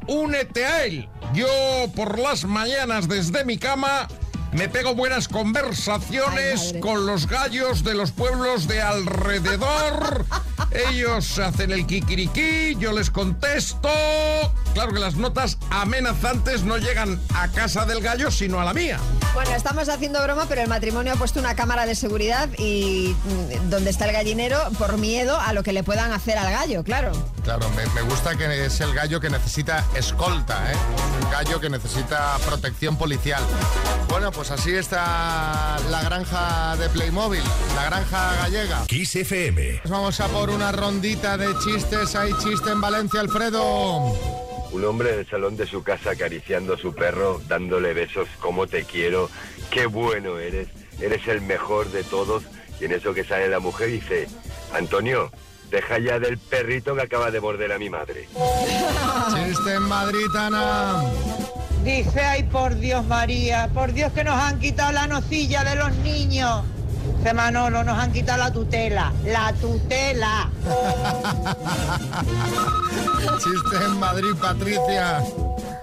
[0.07, 1.09] únete a él.
[1.35, 1.47] Yo
[1.95, 4.07] por las mañanas desde mi cama
[4.53, 10.25] me pego buenas conversaciones con los gallos de los pueblos de alrededor.
[10.91, 13.89] Ellos hacen el kikiriki, yo les contesto.
[14.75, 18.99] Claro que las notas amenazantes no llegan a casa del gallo, sino a la mía.
[19.35, 23.71] Bueno, estamos haciendo broma, pero el matrimonio ha puesto una cámara de seguridad y mm,
[23.71, 27.13] donde está el gallinero por miedo a lo que le puedan hacer al gallo, claro.
[27.47, 30.75] Claro, me, me gusta que es el gallo que necesita escolta, ¿eh?
[31.23, 33.41] Un gallo que necesita protección policial.
[34.09, 37.45] Bueno, pues así está la granja de Playmobil,
[37.77, 38.85] la granja gallega.
[38.89, 39.83] Kiss FM.
[39.89, 42.17] Vamos a por una rondita de chistes.
[42.17, 43.63] Hay chiste en Valencia, Alfredo.
[44.73, 48.67] Un hombre en el salón de su casa acariciando a su perro, dándole besos, como
[48.67, 49.31] te quiero,
[49.71, 50.67] qué bueno eres,
[51.01, 52.43] eres el mejor de todos.
[52.81, 54.27] Y en eso que sale la mujer dice,
[54.75, 55.31] Antonio,
[55.71, 58.29] deja ya del perrito que acaba de morder a mi madre.
[59.35, 61.03] Chiste en Madrid, Ana.
[61.85, 65.93] Dice, ay por Dios María, por Dios que nos han quitado la nocilla de los
[65.99, 66.65] niños.
[67.19, 70.51] Dice Manolo, nos han quitado la tutela, la tutela.
[73.39, 75.23] Chiste en Madrid, Patricia.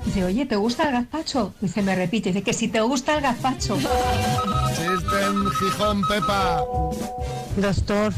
[0.06, 1.54] Dice, oye, ¿te gusta el gazpacho?
[1.62, 3.78] Dice, me repite, dice que si te gusta el gazpacho.
[3.78, 6.62] Chiste en Gijón, Pepa.
[7.56, 8.12] Doctor,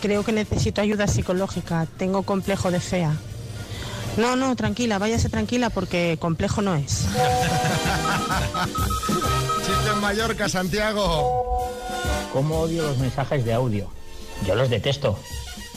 [0.00, 1.86] creo que necesito ayuda psicológica.
[1.98, 3.12] Tengo complejo de fea.
[4.16, 7.04] No, no, tranquila, váyase tranquila porque complejo no es.
[9.66, 11.70] Chiste en Mallorca, Santiago.
[12.32, 13.90] ¿Cómo odio los mensajes de audio?
[14.46, 15.18] Yo los detesto.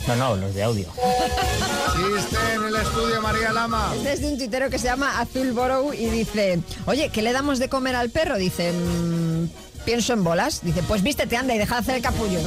[0.07, 0.87] No, no, los de audio.
[0.95, 3.91] Chiste en el estudio, María Lama.
[3.95, 7.33] Este es de un tuitero que se llama Azul Borough y dice, oye, ¿qué le
[7.33, 8.37] damos de comer al perro?
[8.37, 9.47] Dice, "Mm,
[9.85, 10.61] pienso en bolas.
[10.63, 12.39] Dice, pues vístete, anda y deja de hacer el capullo.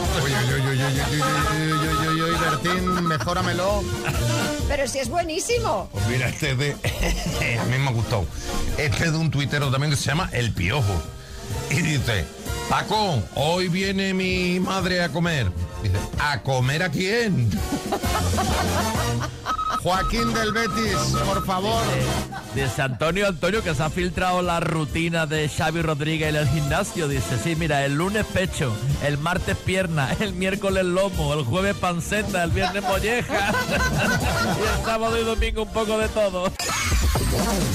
[2.40, 3.83] Bertín, mejóramelo.
[4.68, 5.88] Pero si es buenísimo.
[5.92, 6.73] Pues mira, este de...
[7.61, 8.27] a mí me ha gustado.
[8.79, 11.03] Este es de un tuitero también que se llama El Piojo.
[11.70, 12.24] Y dice:
[12.68, 15.50] Paco, hoy viene mi madre a comer.
[15.83, 17.50] Dice: ¿A comer a quién?
[19.85, 20.96] Joaquín del Betis,
[21.27, 21.83] por favor.
[22.55, 27.07] Dice Antonio Antonio que se ha filtrado la rutina de Xavi Rodríguez en el gimnasio.
[27.07, 28.74] Dice, sí, mira, el lunes pecho,
[29.05, 33.53] el martes pierna, el miércoles lomo, el jueves panceta, el viernes molleja
[34.59, 36.50] y el sábado y domingo un poco de todo.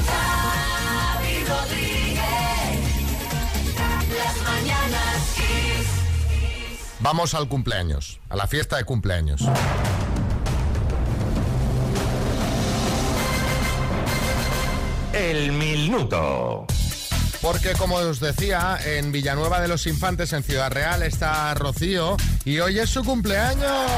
[0.08, 1.89] Xavi Rodríguez.
[7.12, 9.42] Vamos al cumpleaños, a la fiesta de cumpleaños.
[15.12, 16.68] El minuto.
[17.42, 22.60] Porque como os decía, en Villanueva de los Infantes, en Ciudad Real, está Rocío y
[22.60, 23.90] hoy es su cumpleaños.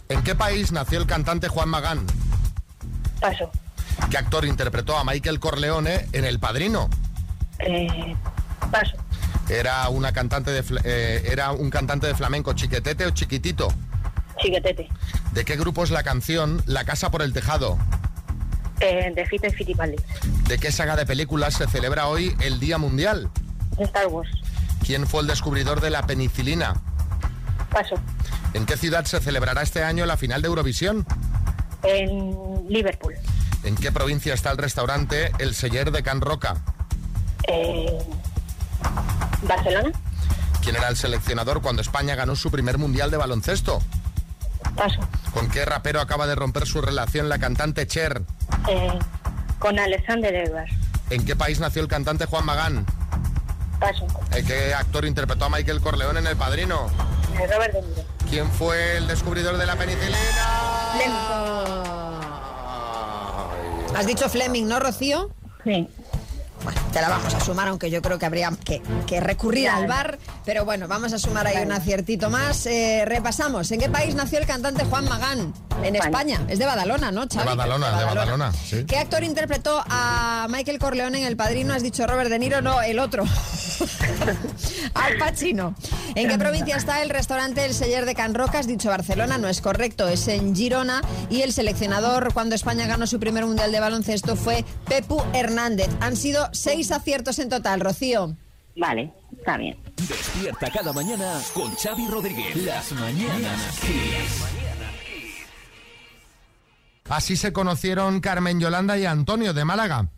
[0.08, 2.04] ¿en qué país nació el cantante Juan Magán?
[3.20, 3.50] Paso.
[4.10, 6.88] ¿Qué actor interpretó a Michael Corleone en El Padrino?
[7.58, 8.14] Eh,
[8.70, 8.96] paso.
[9.48, 13.68] ¿Era, una cantante de, eh, ¿Era un cantante de flamenco chiquetete o chiquitito?
[14.38, 14.88] Chiquetete.
[15.32, 17.78] ¿De qué grupo es la canción La Casa por el Tejado?
[18.80, 20.02] Eh, de Fita y Fitipaldis.
[20.48, 23.30] ¿De qué saga de películas se celebra hoy el Día Mundial?
[23.78, 24.30] Star Wars.
[24.84, 26.74] ¿Quién fue el descubridor de la penicilina?
[27.70, 27.96] Paso.
[28.52, 31.06] ¿En qué ciudad se celebrará este año la final de Eurovisión?
[31.82, 33.14] En Liverpool.
[33.64, 36.56] ¿En qué provincia está el restaurante El Seller de Can Roca?
[37.48, 37.98] Eh,
[39.42, 39.92] Barcelona.
[40.62, 43.80] ¿Quién era el seleccionador cuando España ganó su primer mundial de baloncesto?
[44.74, 45.00] Paso.
[45.32, 48.22] ¿Con qué rapero acaba de romper su relación la cantante Cher?
[48.68, 48.98] Eh,
[49.58, 50.72] con Alexander Edwards.
[51.10, 52.84] ¿En qué país nació el cantante Juan Magán?
[53.78, 54.06] Paso.
[54.32, 56.90] ¿En ¿Qué actor interpretó a Michael Corleone en El Padrino?
[57.38, 58.02] Eh, Robert De Niro.
[58.28, 60.16] ¿Quién fue el descubridor de la penicilina?
[63.94, 65.30] Has dicho Fleming, ¿no, Rocío?
[65.64, 65.88] Sí.
[66.64, 69.86] Bueno, te la vamos a sumar, aunque yo creo que habría que, que recurrir al
[69.86, 70.18] bar.
[70.44, 72.66] Pero bueno, vamos a sumar ahí un aciertito más.
[72.66, 73.70] Eh, repasamos.
[73.70, 75.52] ¿En qué país nació el cantante Juan Magán?
[75.82, 76.40] En España.
[76.48, 77.48] Es de Badalona, ¿no, De Xavi?
[77.48, 78.84] Badalona, de Badalona, sí.
[78.86, 81.74] ¿Qué actor interpretó a Michael Corleone en El Padrino?
[81.74, 83.24] Has dicho Robert De Niro, no, el otro.
[84.94, 85.74] Al Pacino.
[86.14, 88.58] ¿En qué provincia está el restaurante El Seller de Can Roca?
[88.58, 91.02] Has dicho Barcelona, no es correcto, es en Girona.
[91.30, 95.88] Y el seleccionador cuando España ganó su primer mundial de baloncesto fue Pepu Hernández.
[96.00, 98.36] Han sido seis aciertos en total, Rocío.
[98.76, 99.76] Vale, está bien.
[99.96, 102.56] Despierta cada mañana con Xavi Rodríguez.
[102.56, 104.44] Las mañanas Kiss.
[107.08, 110.08] Así se conocieron Carmen Yolanda y Antonio de Málaga.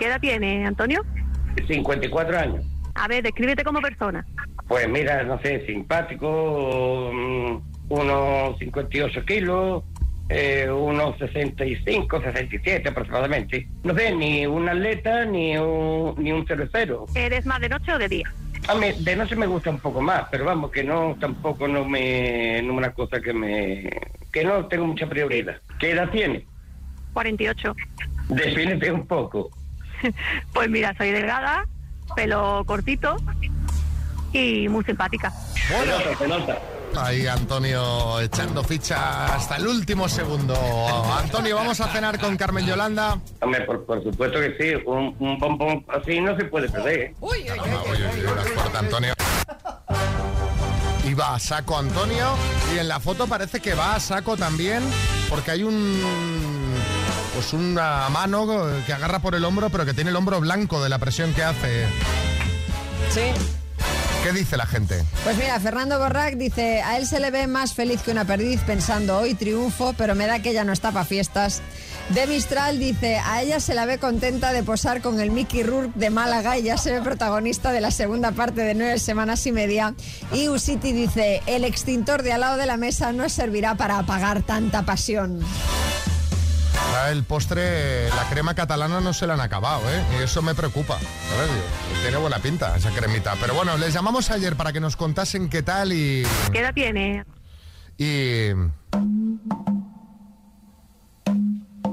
[0.00, 1.04] ¿Qué edad tiene, Antonio?
[1.68, 2.64] 54 años.
[2.94, 4.24] A ver, descríbete como persona.
[4.66, 7.56] Pues mira, no sé, simpático, mm,
[7.90, 9.84] unos 58 kilos,
[10.30, 13.68] eh, unos 65, 67 aproximadamente.
[13.84, 17.04] No sé, ni un atleta ni un, ni un cervecero.
[17.14, 18.32] ¿Eres más de noche o de día?
[18.68, 21.84] A mí de noche me gusta un poco más, pero vamos, que no, tampoco no
[21.84, 23.90] me, no es una cosa que me,
[24.32, 25.60] que no tengo mucha prioridad.
[25.78, 26.46] ¿Qué edad tiene?
[27.12, 27.76] 48.
[28.30, 29.50] Defínete un poco.
[30.52, 31.64] Pues mira, soy delgada,
[32.14, 33.16] pelo cortito
[34.32, 35.32] y muy simpática.
[36.96, 40.54] Ahí Antonio echando ficha hasta el último segundo.
[41.18, 43.18] Antonio, vamos a cenar con Carmen Yolanda.
[43.40, 47.00] Hombre, por, por supuesto que sí, un, un bombón así no se puede perder.
[47.00, 47.14] ¿eh?
[47.20, 47.92] Uy, uy, uy.
[47.92, 49.14] Uy, uy, uy, las puertas, Antonio.
[51.04, 52.34] Y va a saco Antonio.
[52.74, 54.82] Y en la foto parece que va a saco también,
[55.28, 56.49] porque hay un.
[57.40, 58.46] Pues una mano
[58.84, 61.42] que agarra por el hombro, pero que tiene el hombro blanco de la presión que
[61.42, 61.86] hace.
[63.08, 63.22] Sí.
[64.22, 65.02] ¿Qué dice la gente?
[65.24, 68.60] Pues mira, Fernando Borrac dice, a él se le ve más feliz que una perdiz
[68.60, 71.62] pensando hoy triunfo, pero me da que ella no está para fiestas.
[72.10, 75.98] De Mistral dice, a ella se la ve contenta de posar con el Mickey Rourke
[75.98, 79.52] de Málaga y ya se ve protagonista de la segunda parte de nueve semanas y
[79.52, 79.94] media.
[80.30, 84.42] Y Usiti dice, el extintor de al lado de la mesa no servirá para apagar
[84.42, 85.40] tanta pasión.
[87.10, 90.02] El postre, la crema catalana no se la han acabado, ¿eh?
[90.18, 90.94] Y eso me preocupa.
[90.94, 93.34] A ver, digo, tiene buena pinta esa cremita.
[93.40, 96.22] Pero bueno, les llamamos ayer para que nos contasen qué tal y...
[96.52, 97.24] ¿Qué edad tiene?
[97.98, 98.50] Y...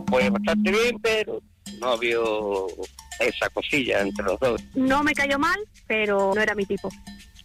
[0.06, 1.42] Pues bastante bien, pero
[1.80, 2.20] no había
[3.20, 4.62] esa cosilla entre los dos.
[4.76, 6.90] No me cayó mal, pero no era mi tipo.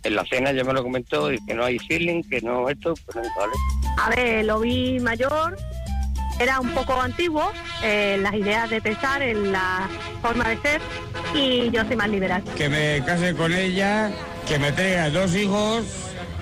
[0.02, 2.92] En la cena ya me lo comentó y que no hay feeling, que no esto,
[3.06, 3.52] pues no vale.
[3.98, 5.56] A ver, lo vi mayor,
[6.40, 7.50] era un poco antiguo
[7.82, 9.88] en las ideas de pensar, en la
[10.20, 10.80] forma de ser,
[11.34, 12.42] y yo soy más liberal.
[12.56, 14.10] que me case con ella,
[14.46, 15.84] que me traiga dos hijos,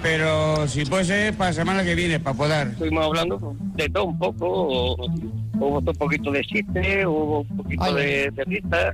[0.02, 2.68] pero si puede ser para la semana que viene, para poder.
[2.68, 8.30] Estuvimos hablando de todo un poco, hubo un poquito de chiste, hubo un poquito de,
[8.30, 8.92] de risa,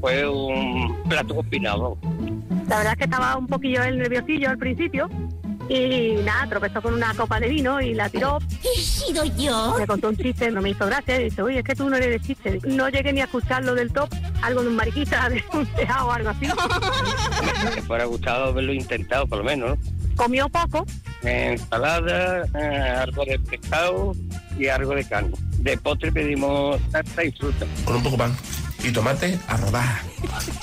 [0.00, 1.98] fue un plato combinado.
[2.68, 5.08] La verdad es que estaba un poquillo el nerviosillo al principio.
[5.68, 8.38] Y nada, tropezó con una copa de vino y la tiró.
[8.62, 9.76] ¿He sido yo?
[9.78, 11.20] Me contó un chiste, no me hizo gracia.
[11.20, 12.58] Y dice, oye, es que tú no eres de chiste.
[12.64, 14.08] No llegué ni a escucharlo del top,
[14.42, 16.46] algo de un mariquita, de un tejado o algo así.
[17.74, 19.78] Me fuera gustado haberlo intentado, por lo menos.
[19.78, 20.14] ¿no?
[20.16, 20.86] Comió poco,
[21.22, 24.12] Ensalada, eh, algo de pescado
[24.58, 25.32] y algo de carne.
[25.58, 27.66] De postre pedimos tarta y fruta.
[27.84, 28.36] Con un poco pan
[28.84, 30.04] y tomate a rodajas.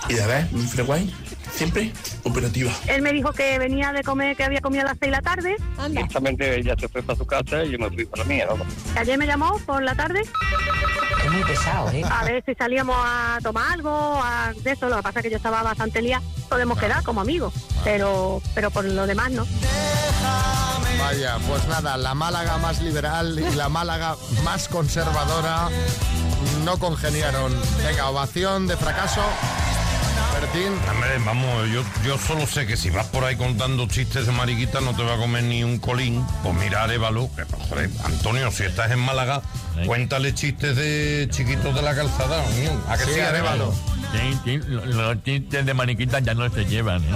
[0.08, 1.12] Y de ver, un freeway
[1.54, 1.92] siempre
[2.24, 2.72] operativa.
[2.88, 5.22] él me dijo que venía de comer, que había comido a las seis de la
[5.22, 5.56] tarde.
[6.02, 8.48] Justamente ella se fue para su casa y yo me fui para la mía.
[8.50, 8.66] ¿no?
[9.00, 10.22] Ayer me llamó por la tarde.
[10.22, 12.04] Es muy pesado, ¿eh?
[12.10, 14.90] A ver si salíamos a tomar algo, a de eso.
[14.90, 16.22] Lo que pasa es que yo estaba bastante lía.
[16.50, 19.46] Podemos quedar como amigos, pero, pero por lo demás no.
[21.00, 25.70] Vaya, pues nada, la Málaga más liberal y la Málaga más conservadora
[26.64, 27.54] no congeniaron.
[27.86, 29.22] Venga, ovación de fracaso.
[30.90, 34.82] Hombre, vamos, yo, yo solo sé que si vas por ahí contando chistes de mariquita
[34.82, 36.26] no te va a comer ni un colín.
[36.44, 39.42] Pues mira, Arevalo, que, pues, joder, Antonio, si estás en Málaga,
[39.86, 42.44] cuéntale chistes de chiquitos de la calzada.
[42.90, 43.74] ¿A que sí, Arevalo?
[44.12, 47.16] Sí, sí, lo- los chistes de maniquita ya no se llevan, ¿eh?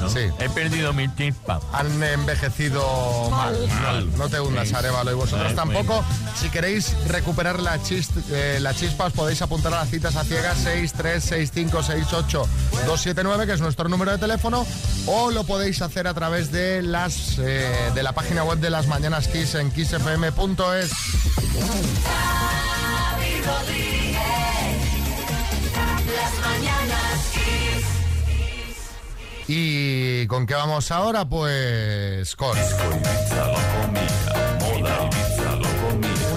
[0.00, 0.08] ¿No?
[0.10, 0.20] Sí.
[0.38, 1.60] He perdido mi chispa.
[1.72, 3.56] Han envejecido mal.
[3.82, 4.18] Mal.
[4.18, 4.74] No te hundas, Sí.
[4.74, 6.04] Arevalo, y vosotros tampoco.
[6.38, 10.24] Si queréis recuperar la, chis- eh, la chispa, os podéis apuntar a las citas a
[10.24, 14.66] ciegas 636568279, que es nuestro número de teléfono,
[15.06, 18.86] o lo podéis hacer a través de las eh, de la página web de las
[18.88, 20.90] Mañanas Kiss en kissfm.es.
[29.48, 31.28] ¿Y con qué vamos ahora?
[31.28, 32.56] Pues con...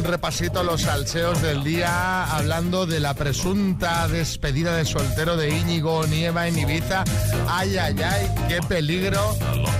[0.09, 6.05] repasito a los salseos del día hablando de la presunta despedida de soltero de Íñigo
[6.07, 7.03] Nieva en Ibiza.
[7.47, 9.37] Ay, ay, ay, qué peligro,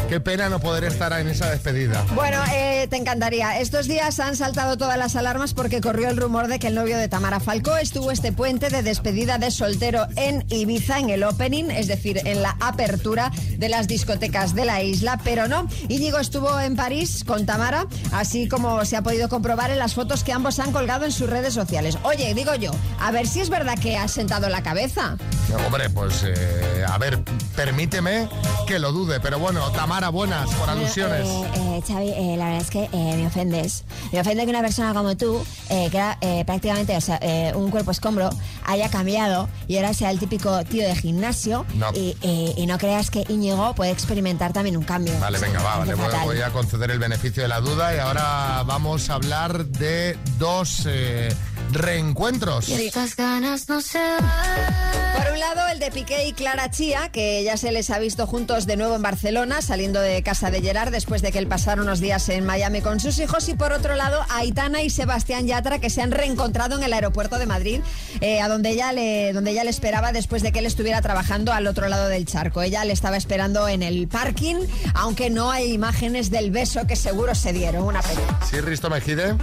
[0.08, 2.06] qué pena no poder estar en esa despedida.
[2.14, 3.60] Bueno, eh, te encantaría.
[3.60, 6.98] Estos días han saltado todas las alarmas porque corrió el rumor de que el novio
[6.98, 11.72] de Tamara Falcó estuvo este puente de despedida de soltero en Ibiza, en el opening,
[11.72, 15.68] es decir, en la apertura de las discotecas de la isla, pero no.
[15.88, 20.24] Íñigo estuvo en París con Tamara, así como se ha podido comprobar en las fotos
[20.24, 21.98] que ambos han colgado en sus redes sociales.
[22.04, 25.18] Oye, digo yo, a ver si es verdad que has sentado la cabeza.
[25.66, 27.24] Hombre, pues eh, a ver,
[27.56, 28.30] permíteme
[28.68, 31.26] que lo dude, pero bueno, Tamara, buenas por alusiones.
[31.28, 33.84] Eh, eh, Xavi, eh, la verdad es que eh, me ofendes.
[34.12, 37.52] Me ofende que una persona como tú, eh, que era eh, prácticamente o sea, eh,
[37.56, 38.30] un cuerpo escombro,
[38.66, 41.92] haya cambiado y ahora sea el típico tío de gimnasio No.
[41.94, 45.18] y, y- no creas que Íñigo puede experimentar también un cambio.
[45.20, 49.10] Vale, venga, va, vale, voy a conceder el beneficio de la duda y ahora vamos
[49.10, 51.30] a hablar de dos eh,
[51.72, 52.72] reencuentros.
[53.16, 57.72] ganas no se Por un lado, el de Piqué y Clara Chía, que ya se
[57.72, 61.32] les ha visto juntos de nuevo en Barcelona, saliendo de casa de Gerard después de
[61.32, 63.48] que él pasara unos días en Miami con sus hijos.
[63.50, 67.38] Y por otro lado, Aitana y Sebastián Yatra, que se han reencontrado en el aeropuerto
[67.38, 67.82] de Madrid,
[68.22, 71.54] eh, a donde ella, le, donde ella le esperaba después de que él estuviera trabajando
[71.54, 72.62] al otro lado del charco.
[72.62, 74.56] Ella le estaba esperando en el parking,
[74.94, 77.84] aunque no hay imágenes del beso que seguro se dieron.
[77.84, 78.40] Una pena.
[78.50, 79.36] ¿Sí, Risto Mejide?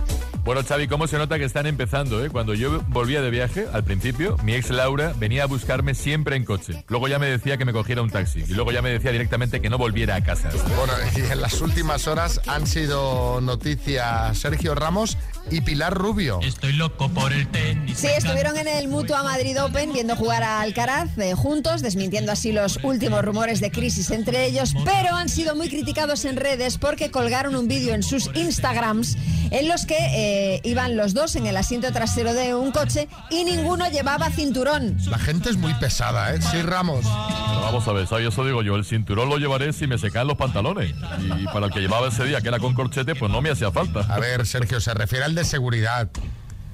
[0.47, 2.25] Bueno, Xavi, ¿cómo se nota que están empezando?
[2.25, 2.31] Eh?
[2.31, 6.45] Cuando yo volvía de viaje, al principio, mi ex Laura venía a buscarme siempre en
[6.45, 6.85] coche.
[6.87, 8.45] Luego ya me decía que me cogiera un taxi.
[8.47, 10.51] Y luego ya me decía directamente que no volviera a casa.
[10.77, 15.19] Bueno, y en las últimas horas han sido noticia Sergio Ramos
[15.51, 16.39] y Pilar Rubio.
[16.43, 17.99] Estoy loco por el tenis.
[17.99, 22.53] Sí, estuvieron en el Mutua Madrid Open viendo jugar a Alcaraz eh, juntos, desmintiendo así
[22.53, 27.11] los últimos rumores de crisis entre ellos, pero han sido muy criticados en redes porque
[27.11, 29.17] colgaron un vídeo en sus Instagrams
[29.51, 33.45] en los que eh, iban los dos en el asiento trasero de un coche y
[33.45, 34.97] ninguno llevaba cinturón.
[35.09, 36.41] La gente es muy pesada, ¿eh?
[36.43, 37.01] Sí, Ramos.
[37.05, 38.29] Pero vamos a ver, ¿sabes?
[38.29, 40.95] Eso digo yo, el cinturón lo llevaré si me se caen los pantalones.
[41.41, 43.71] Y para el que llevaba ese día, que era con corchete, pues no me hacía
[43.71, 44.01] falta.
[44.13, 46.09] A ver, Sergio, se refiere al de seguridad.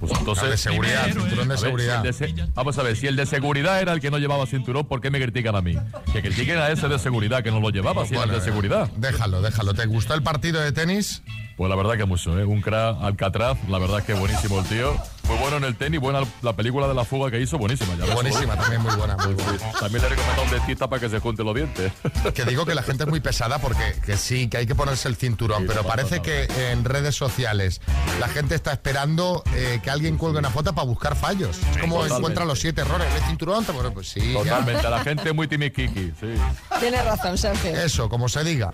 [0.00, 0.50] Pues entonces...
[0.50, 1.96] De seguridad, cinturón de A ver, si seguridad.
[1.98, 4.46] el de se- Vamos a ver, si el de seguridad era el que no llevaba
[4.46, 5.76] cinturón, ¿por qué me critican a mí?
[6.12, 8.90] Que critiquen a ese de seguridad que no lo llevaba, si era el de seguridad.
[8.96, 9.74] Déjalo, déjalo.
[9.74, 11.22] ¿Te gustó el partido de tenis?
[11.62, 12.44] Pues la verdad que mucho, ¿eh?
[12.44, 14.96] Un crack Alcatraz, la verdad es que buenísimo el tío.
[15.28, 17.94] Muy bueno en el tenis, buena la película de la fuga que hizo, buenísima.
[17.94, 18.62] Ya ves, Buenísima, ¿no?
[18.62, 19.16] también muy buena.
[19.18, 19.52] muy buena.
[19.52, 21.92] Sí, También le recomiendo un dentista para que se junte los dientes.
[22.34, 25.06] Que digo que la gente es muy pesada porque que sí, que hay que ponerse
[25.06, 27.80] el cinturón, pero parece que en redes sociales
[28.18, 31.58] la gente está esperando eh, que alguien cuelgue una foto para buscar fallos.
[31.58, 32.16] Es como totalmente.
[32.16, 33.06] encuentra los siete errores.
[33.14, 33.64] ¿El cinturón?
[33.64, 34.32] Te pones, Pues sí.
[34.32, 34.40] ya.
[34.40, 36.34] Totalmente, la gente es muy timiquiqui, sí.
[36.80, 37.70] Tienes razón, Sergio.
[37.76, 38.72] Eso, como se diga.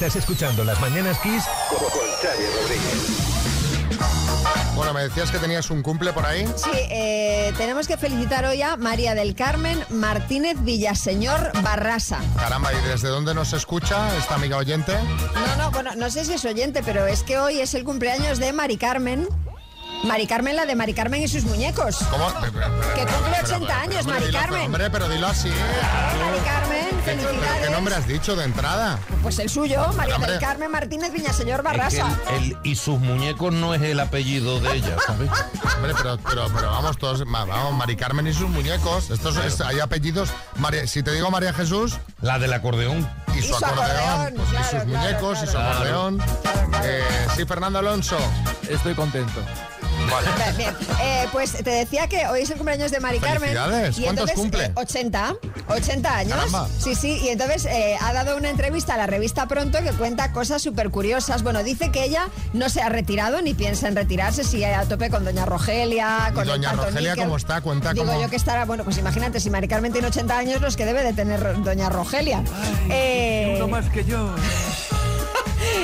[0.00, 1.78] Estás escuchando Las Mañanas Kiss Con
[2.22, 3.20] Xavi Rodríguez.
[4.74, 6.46] Bueno, me decías que tenías un cumple por ahí.
[6.56, 12.18] Sí, eh, tenemos que felicitar hoy a María del Carmen Martínez Villaseñor Barrasa.
[12.38, 14.94] Caramba, ¿y desde dónde nos escucha esta amiga oyente?
[15.34, 18.38] No, no, bueno, no sé si es oyente, pero es que hoy es el cumpleaños
[18.38, 19.28] de Mari Carmen.
[20.04, 21.96] Mari Carmen, la de Mari Carmen y sus muñecos.
[22.10, 22.26] ¿Cómo?
[22.94, 24.62] Que cumple 80 años, Mari Carmen.
[24.66, 25.48] Hombre, pero dilo así.
[25.50, 27.66] Mari Carmen, ¿Qué, pero felicidades.
[27.66, 28.98] qué nombre has dicho de entrada?
[29.22, 31.22] Pues el suyo, María del Carmen Martínez que
[31.62, 32.08] Barrasa.
[32.30, 35.30] el- el y sus muñecos no es el apellido de ella, ¿sabes?
[35.76, 39.10] Hombre, pero, pero, pero vamos todos, vamos, Mari Carmen y sus muñecos.
[39.10, 40.30] Estos es- hay apellidos.
[40.56, 41.98] María- si te digo María Jesús.
[42.22, 43.08] La del acordeón.
[43.36, 43.80] Y su, su acordeón.
[43.90, 45.70] acordeón, pues, y claro, sus claro, muñecos y su claro.
[45.72, 46.22] acordeón.
[46.84, 47.02] Eh,
[47.36, 48.18] sí, Fernando Alonso.
[48.68, 49.40] Estoy contento.
[50.56, 50.74] Bien.
[51.02, 53.50] Eh, pues te decía que hoy es el cumpleaños de Mari Carmen.
[53.50, 54.64] Y ¿Cuántos entonces, cumple?
[54.66, 55.34] eh, 80.
[55.68, 56.34] 80 años.
[56.36, 56.68] Caramba.
[56.78, 57.18] Sí, sí.
[57.22, 60.90] Y entonces eh, ha dado una entrevista a la revista Pronto que cuenta cosas súper
[60.90, 61.42] curiosas.
[61.42, 64.44] Bueno, dice que ella no se ha retirado ni piensa en retirarse.
[64.44, 67.16] Sigue a tope con Doña Rogelia, con Doña Rogelia.
[67.16, 67.60] ¿cómo está?
[67.60, 70.60] Cuenta Digo cómo- yo que estará, bueno, pues imagínate, si Mari Carmen tiene 80 años,
[70.60, 72.42] los que debe de tener Doña Rogelia.
[72.90, 74.34] Eh, Uno más que yo.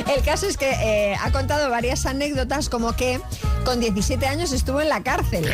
[0.16, 3.20] el caso es que eh, ha contado varias anécdotas como que
[3.67, 5.45] con 17 años estuvo en la cárcel.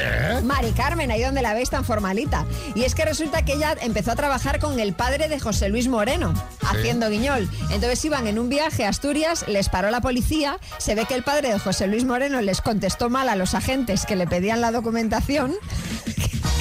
[0.44, 2.44] Mari Carmen, ahí donde la veis tan formalita.
[2.74, 5.88] Y es que resulta que ella empezó a trabajar con el padre de José Luis
[5.88, 7.48] Moreno, haciendo guiñol.
[7.70, 11.22] Entonces iban en un viaje a Asturias, les paró la policía, se ve que el
[11.22, 14.72] padre de José Luis Moreno les contestó mal a los agentes que le pedían la
[14.72, 15.54] documentación.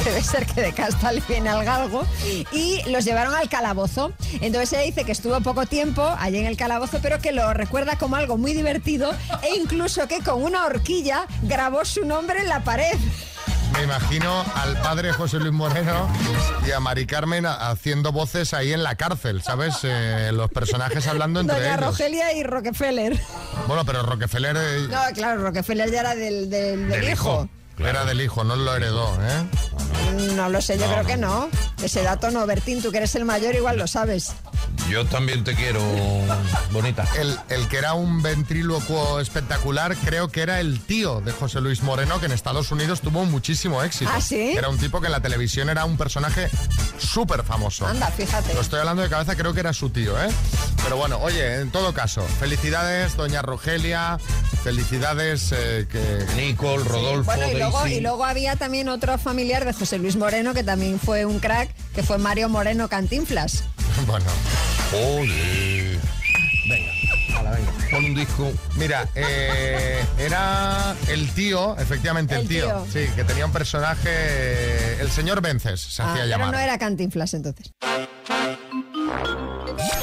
[0.04, 2.06] Debe ser que de casta le viene al galgo,
[2.52, 4.12] y los llevaron al calabozo.
[4.42, 7.98] Entonces ella dice que estuvo poco tiempo allí en el calabozo, pero que lo recuerda
[7.98, 9.12] como algo muy divertido
[9.44, 12.96] e incluso que con una horquilla grabó su nombre en la pared.
[13.74, 16.10] Me imagino al padre José Luis Moreno
[16.68, 19.76] y a Mari Carmen haciendo voces ahí en la cárcel, ¿sabes?
[19.84, 21.86] Eh, los personajes hablando entre Doña ellos.
[21.98, 23.18] Rogelia y Rockefeller.
[23.68, 27.48] Bueno, pero Rockefeller eh, No, claro, Rockefeller ya era del, del- del hijo.
[27.88, 29.44] Era del hijo, no lo heredó, ¿eh?
[30.36, 31.50] No lo sé, yo creo que no.
[31.82, 34.34] Ese dato no, Bertín, tú que eres el mayor igual lo sabes.
[34.90, 35.82] Yo también te quiero,
[36.72, 37.06] bonita.
[37.18, 41.82] El, el que era un ventrílocuo espectacular, creo que era el tío de José Luis
[41.82, 44.12] Moreno, que en Estados Unidos tuvo muchísimo éxito.
[44.14, 44.54] ¿Ah, sí?
[44.58, 46.50] Era un tipo que en la televisión era un personaje
[46.98, 47.88] súper famoso.
[47.88, 48.54] Anda, fíjate.
[48.54, 50.30] Lo estoy hablando de cabeza, creo que era su tío, ¿eh?
[50.84, 54.18] Pero bueno, oye, en todo caso, felicidades, doña Rogelia,
[54.64, 56.26] felicidades eh, que...
[56.36, 60.54] Nicole, Rodolfo, Bueno, y luego, y luego había también otro familiar de José Luis Moreno,
[60.54, 63.64] que también fue un crack, que fue Mario Moreno Cantinflas.
[64.08, 64.26] Bueno.
[64.90, 66.00] Joder.
[66.70, 66.92] Venga.
[67.92, 68.52] Pon un disco.
[68.78, 72.86] Mira, eh, era el tío, efectivamente el, El tío.
[72.92, 76.54] Sí, que tenía un personaje, el señor Vences, se Ah, hacía pero llamar.
[76.54, 77.72] no era Cantinflas entonces.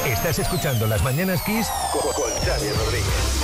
[0.07, 3.38] Estás escuchando Las Mañanas Kiss Con Xavi Rodríguez.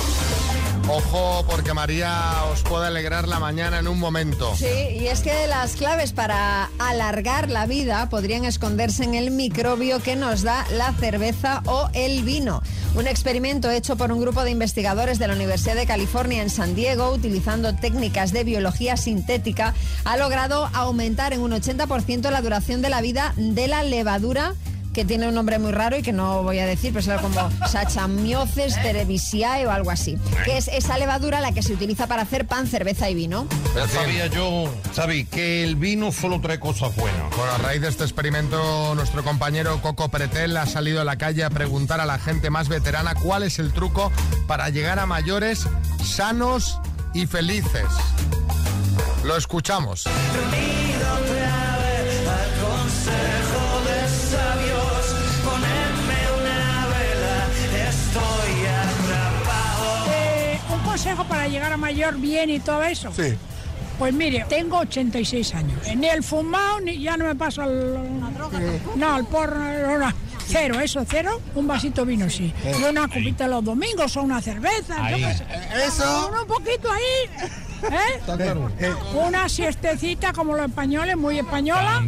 [0.87, 4.55] Ojo, porque María os puede alegrar la mañana en un momento.
[4.55, 9.99] Sí, y es que las claves para alargar la vida podrían esconderse en el microbio
[9.99, 12.61] que nos da la cerveza o el vino.
[12.93, 16.75] Un experimento hecho por un grupo de investigadores de la Universidad de California en San
[16.75, 19.73] Diego, utilizando técnicas de biología sintética,
[20.03, 24.53] ha logrado aumentar en un 80% la duración de la vida de la levadura
[24.95, 27.51] que tiene un nombre muy raro y que no voy a decir, pero será como
[27.67, 30.17] Sachamioces cerevisiae o algo así.
[30.45, 33.45] Que es esa levadura la que se utiliza para hacer pan, cerveza y vino.
[33.75, 37.35] Ya sabía yo, Xavi, que el vino solo trae cosas buenas.
[37.35, 41.43] Bueno, a raíz de este experimento, nuestro compañero Coco Pretel ha salido a la calle
[41.43, 44.13] a preguntar a la gente más veterana cuál es el truco
[44.47, 45.67] para llegar a mayores
[46.05, 46.79] sanos
[47.13, 47.85] y felices.
[49.25, 50.05] Lo escuchamos.
[61.65, 63.11] Llegar a mayor bien y todo eso.
[63.15, 63.35] Sí.
[63.97, 65.79] Pues mire, tengo 86 años.
[65.95, 68.19] Ni el fumado, ni ya no me paso al...
[68.95, 70.13] No, al porro, no, no.
[70.47, 71.41] Cero, eso, cero.
[71.55, 72.53] Un vasito vino, sí.
[72.63, 75.03] Eh, Y una copita los domingos o una cerveza.
[75.03, 75.23] Ahí.
[75.87, 76.31] Eso.
[76.41, 77.49] Un poquito ahí.
[77.91, 78.17] ¿Eh?
[78.19, 78.71] Está claro.
[78.79, 82.03] Eh, Una siestecita como los españoles, muy española.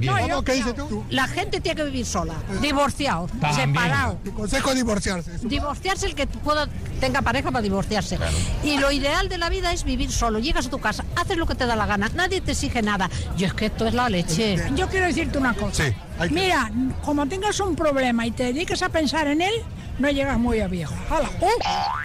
[0.46, 1.04] ¿Qué dices tú?
[1.10, 3.54] La gente tiene que vivir sola, divorciado, También.
[3.74, 4.20] separado.
[4.24, 5.32] Tu consejo es divorciarse.
[5.44, 6.68] Divorciarse el que pueda,
[7.00, 8.18] tenga pareja para divorciarse.
[8.64, 10.40] Y lo ideal de la vida es vivir solo.
[10.40, 13.10] Llegas a tu casa, haces lo que te da la gana, nadie te exige nada.
[13.38, 14.58] Yo es que esto es la leche.
[14.76, 15.86] Yo quiero decirte una cosa.
[15.86, 16.72] Sí, hay que- Mira,
[17.04, 19.54] como tengas un problema y te dediques a pensar en él,
[20.00, 20.94] no llegas muy a viejo.
[21.10, 21.30] Hala.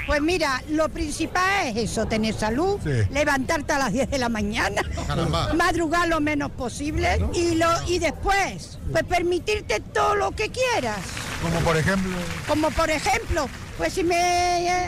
[0.07, 2.90] Pues mira, lo principal es eso, tener salud, Sí.
[3.12, 5.53] levantarte a las 10 de la mañana, Caramba.
[5.55, 10.99] madrugar lo menos posible y, lo, y después, pues permitirte todo lo que quieras.
[11.43, 12.16] Como por ejemplo.
[12.49, 14.16] Como por ejemplo, pues si me...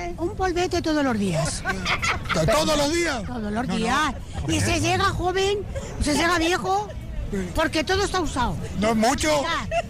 [0.08, 1.62] eh, un polvete todos los días.
[2.32, 3.22] ¿Todos los días?
[3.24, 4.14] Todos los No, días.
[4.46, 4.52] no.
[4.54, 5.58] Y se llega joven,
[6.02, 6.88] se llega viejo,
[7.54, 8.56] porque todo está usado.
[8.78, 9.30] No es mucho.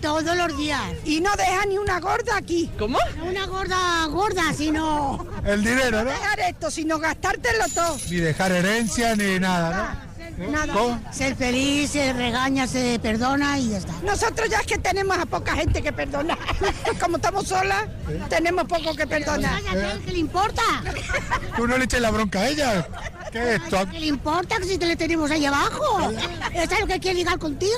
[0.01, 0.81] Todos los días.
[1.05, 2.71] Y no deja ni una gorda aquí.
[2.79, 2.99] ¿Cómo?
[3.17, 5.27] No una gorda gorda, sino...
[5.45, 6.11] El dinero, ¿no?
[6.11, 7.97] dejar esto, sino gastártelo todo.
[8.11, 10.73] Ni dejar herencia ni nada, Nada.
[10.73, 11.01] ¿Cómo?
[11.13, 13.93] Ser feliz, se regaña, se perdona y ya está.
[14.03, 16.39] Nosotros ya es que tenemos a poca gente que perdonar.
[17.01, 17.87] Como estamos solas,
[18.29, 19.61] tenemos poco que perdonar.
[20.05, 20.63] ¿Qué le importa?
[20.83, 21.57] ¿no?
[21.57, 22.89] Tú no le eches la bronca a ella.
[23.35, 23.85] ¿Qué es esto?
[23.91, 26.09] ¿Qué le importa que si te le tenemos ahí abajo?
[26.55, 27.73] ¿Es lo que quiere ligar contigo?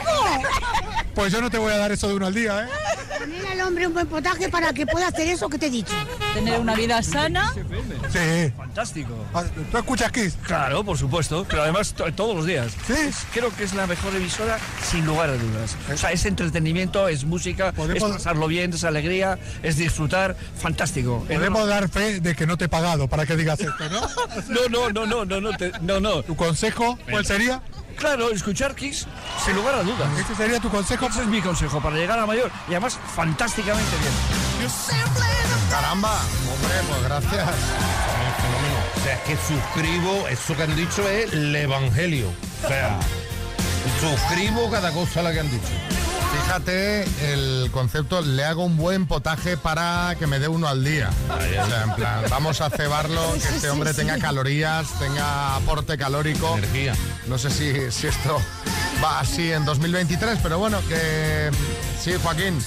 [1.15, 2.69] Pues yo no te voy a dar eso de uno al día, ¿eh?
[3.19, 5.95] Poner al hombre un buen potaje para que pueda hacer eso que te he dicho.
[6.37, 7.51] Tener una vida sana.
[8.13, 8.53] Sí.
[8.57, 9.15] Fantástico.
[9.33, 10.37] Ah, ¿Tú escuchas Kiss?
[10.43, 12.73] Claro, por supuesto, pero además to- todos los días.
[12.87, 12.95] ¿Sí?
[13.33, 15.75] Creo que es la mejor emisora sin lugar a dudas.
[15.93, 21.25] O sea, es entretenimiento, es música, es pasarlo bien, es alegría, es disfrutar, fantástico.
[21.27, 24.01] Podemos dar fe de que no te he pagado para que digas esto, ¿no?
[24.49, 26.23] No, no, no, no, no, no, te- no, no.
[26.23, 27.63] ¿Tu consejo cuál sería?
[27.97, 29.07] Claro, escuchar Kiss,
[29.43, 30.07] sin lugar a dudas.
[30.21, 31.07] ¿Ese sería tu consejo?
[31.07, 34.13] Ese es mi consejo para llegar a mayor y además fantásticamente bien.
[35.77, 37.49] Caramba, hombre, pues gracias.
[38.97, 42.33] O sea, es que suscribo, eso que han dicho es el evangelio.
[42.65, 42.99] O sea,
[44.01, 45.69] suscribo cada cosa la que han dicho.
[46.43, 51.11] Fíjate el concepto, le hago un buen potaje para que me dé uno al día.
[51.31, 56.57] O sea, en plan, vamos a cebarlo, que este hombre tenga calorías, tenga aporte calórico.
[56.59, 56.95] Energía.
[57.27, 58.41] No sé si, si esto
[59.03, 61.51] va así en 2023, pero bueno, que
[62.01, 62.59] sí, Joaquín.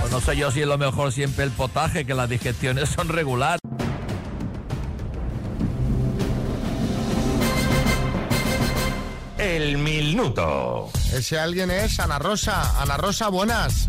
[0.00, 3.08] Pues no sé yo si es lo mejor siempre el potaje, que las digestiones son
[3.08, 3.60] regulares.
[9.40, 10.90] El minuto.
[11.14, 12.78] Ese alguien es Ana Rosa.
[12.82, 13.88] Ana Rosa, buenas.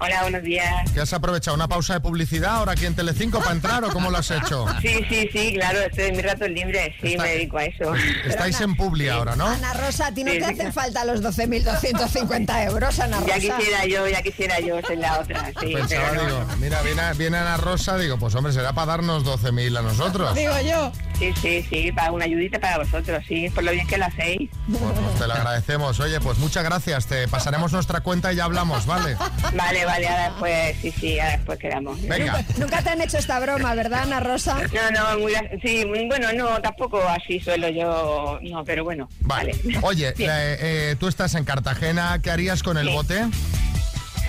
[0.00, 0.88] Hola, buenos días.
[0.94, 1.56] ¿Qué has aprovechado?
[1.56, 4.64] ¿Una pausa de publicidad ahora aquí en Telecinco para entrar o cómo lo has hecho?
[4.80, 7.92] Sí, sí, sí, claro, estoy en mi rato libre, sí, me dedico a eso.
[8.24, 9.46] Estáis en Publi ahora, ¿no?
[9.48, 10.50] Ana Rosa, ¿a ti no Sí, te sí.
[10.52, 13.38] hacen falta los 12.250 euros, Ana Rosa?
[13.38, 15.74] Ya quisiera yo, ya quisiera yo ser la otra, sí.
[15.74, 16.26] Pensaba, pero no.
[16.28, 20.34] digo, mira, viene, viene Ana Rosa, digo, pues hombre, será para darnos 12.000 a nosotros.
[20.36, 20.92] Digo yo.
[21.18, 24.48] Sí, sí, sí, para una ayudita para vosotros, sí, por lo bien que lo hacéis.
[24.70, 25.98] Pues, pues te lo agradecemos.
[25.98, 27.06] Oye, pues muchas gracias.
[27.06, 29.16] Te pasaremos nuestra cuenta y ya hablamos, ¿vale?
[29.54, 32.02] Vale, vale, ahora después, sí, sí, ahora después quedamos.
[32.06, 32.44] Venga.
[32.58, 34.58] Nunca te han hecho esta broma, ¿verdad, Ana Rosa?
[34.72, 35.32] No, no, muy,
[35.62, 39.08] sí, muy- bueno, no, tampoco así suelo yo, no, pero bueno.
[39.20, 39.52] Vale.
[39.82, 42.92] Oye, eh, eh, tú estás en Cartagena, ¿qué harías con el Sí.
[42.92, 43.20] bote?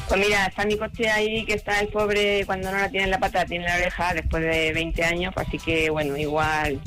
[0.07, 3.11] Pues mira, está mi coche ahí, que está el pobre, cuando no la tiene en
[3.11, 6.79] la pata, tiene en la oreja, después de 20 años, pues así que, bueno, igual.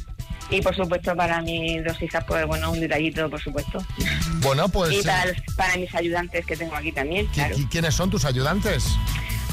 [0.50, 3.78] Y por supuesto para mis dos hijas, pues bueno, un detallito, por supuesto.
[4.40, 4.92] Bueno, pues...
[4.92, 7.56] y eh, para, mis ayudantes que tengo aquí también, ¿qui- claro.
[7.56, 8.84] qui- ¿Quiénes son tus ayudantes?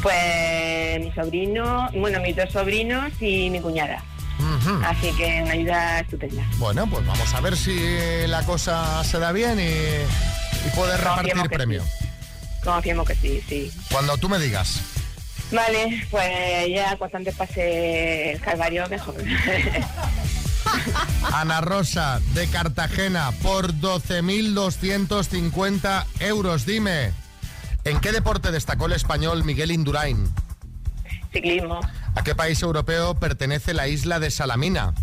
[0.02, 4.04] Pues mi sobrino, bueno, mis dos sobrinos y mi cuñada.
[4.40, 4.80] Ujú.
[4.86, 6.44] Así que una ayuda estupenda.
[6.58, 7.78] Bueno, pues vamos a ver si
[8.28, 11.84] la cosa se da bien y, y Confiemos repartir premio.
[12.64, 13.72] Confiemos que sí, sí.
[13.92, 14.82] Cuando tú me digas.
[15.52, 19.16] Vale, pues ya cuanto antes pase el calvario, mejor.
[21.34, 26.66] Ana Rosa, de Cartagena, por 12.250 euros.
[26.66, 27.14] Dime,
[27.86, 30.30] ¿En qué deporte destacó el español Miguel Indurain?
[31.32, 31.80] Ciclismo.
[32.16, 34.94] ¿A qué país europeo pertenece la isla de Salamina?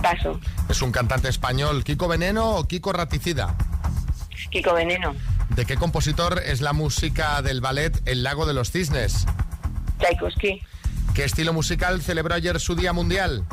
[0.00, 0.38] Paso.
[0.68, 3.54] ¿Es un cantante español Kiko Veneno o Kiko Raticida?
[4.50, 5.14] Kiko Veneno.
[5.50, 9.26] ¿De qué compositor es la música del ballet El lago de los cisnes?
[9.98, 10.62] Tchaikovsky.
[11.14, 13.44] ¿Qué estilo musical celebró ayer su Día Mundial?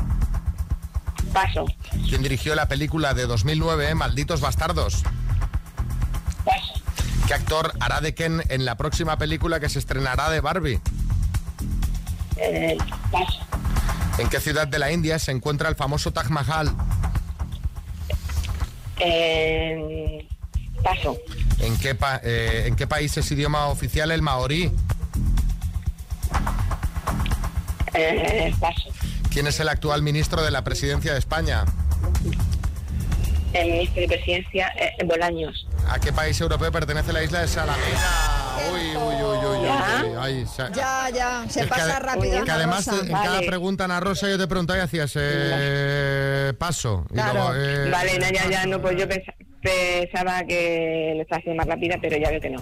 [1.34, 1.66] Paso.
[2.10, 5.04] ¿Quién dirigió la película de 2009 Malditos Bastardos?
[6.46, 6.74] Paso.
[7.28, 10.80] ¿Qué actor hará de Ken en la próxima película que se estrenará de Barbie?
[12.38, 12.78] Eh,
[13.12, 13.40] paso.
[14.18, 16.76] ¿En qué ciudad de la India se encuentra el famoso Taj Mahal?
[19.00, 20.28] Eh,
[20.84, 21.18] paso.
[21.60, 24.72] ¿En qué, pa- eh, ¿En qué país es idioma oficial el maorí?
[27.94, 28.90] Eh, paso.
[29.32, 31.64] ¿Quién es el actual ministro de la presidencia de España?
[33.54, 35.68] El ministro de Presidencia, eh, Bolaños.
[35.90, 38.00] ¿A qué país europeo pertenece la isla de Salamina?
[38.72, 42.44] Uy, uy, uy, uy, uy, ay, Ya, ya, se Es pasa rápido.
[42.46, 43.02] Que además Rosa.
[43.06, 47.06] en cada pregunta, Ana Rosa, yo te preguntaba y hacías eh, paso.
[47.12, 51.40] Y luego, eh, Vale, no, ya, ya, no, pues yo pensa- pensaba que lo estaba
[51.40, 52.60] haciendo más rápida, pero ya veo que no.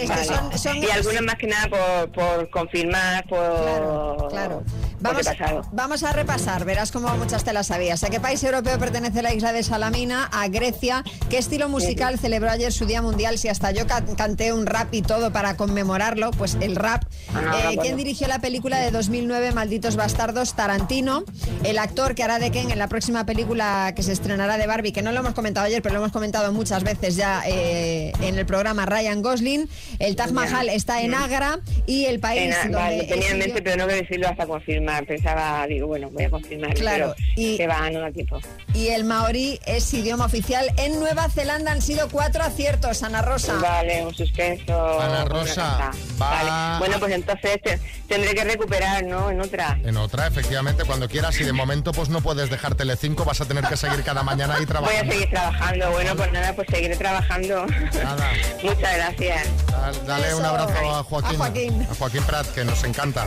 [0.00, 0.24] que Vale.
[0.24, 4.28] son- son- Y algunas más que nada por, por confirmar, por...
[4.30, 4.62] claro.
[4.62, 5.26] por Vamos,
[5.72, 8.02] vamos a repasar, verás cómo muchas te las sabías.
[8.04, 10.28] ¿A qué país europeo pertenece la isla de Salamina?
[10.32, 11.04] A Grecia.
[11.28, 13.38] ¿Qué estilo musical celebró ayer su Día Mundial?
[13.38, 17.04] Si hasta yo ca- canté un rap y todo para conmemorarlo, pues el rap.
[17.34, 17.78] Ah, Eh.
[17.80, 20.54] ¿Quién dirigió la película de 2009 Malditos Bastardos?
[20.54, 21.24] Tarantino.
[21.64, 24.92] El actor que hará de Ken en la próxima película que se estrenará de Barbie,
[24.92, 28.38] que no lo hemos comentado ayer, pero lo hemos comentado muchas veces ya eh, en
[28.38, 29.68] el programa Ryan Gosling.
[29.98, 33.62] El Taj Mahal está en Agra y el país Ena- donde vale, tenía en mente,
[33.62, 34.93] pero no voy a decirlo hasta confirmar.
[35.02, 36.74] Pensaba, digo, bueno, voy a confirmar.
[36.74, 38.38] Claro, y que va, no da tiempo.
[38.74, 40.70] y el maorí es idioma oficial.
[40.76, 43.54] En Nueva Zelanda han sido cuatro aciertos, Ana Rosa.
[43.54, 45.00] Vale, un suspenso.
[45.00, 46.78] Ana Rosa, Vale.
[46.78, 49.30] Bueno, pues entonces te- tendré que recuperar, ¿no?
[49.30, 49.78] En otra.
[49.84, 51.38] En otra, efectivamente, cuando quieras.
[51.40, 54.54] Y de momento, pues no puedes dejar Telecinco, vas a tener que seguir cada mañana
[54.54, 55.12] ahí Voy a trabajando.
[55.12, 55.90] seguir trabajando.
[55.90, 57.66] Bueno, pues nada, pues seguiré trabajando.
[57.66, 58.30] Nada.
[58.62, 59.46] Muchas gracias.
[59.70, 61.86] Dale, dale un abrazo a Joaquín, A Joaquín.
[61.90, 63.26] a Joaquín Prat, que nos encanta.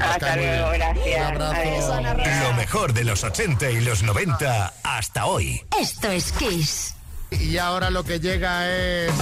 [0.00, 0.85] Hasta luego, gracias.
[0.90, 2.42] Adiós.
[2.42, 5.60] Lo mejor de los 80 y los 90 hasta hoy.
[5.80, 6.94] Esto es Kiss.
[7.30, 9.12] Y ahora lo que llega es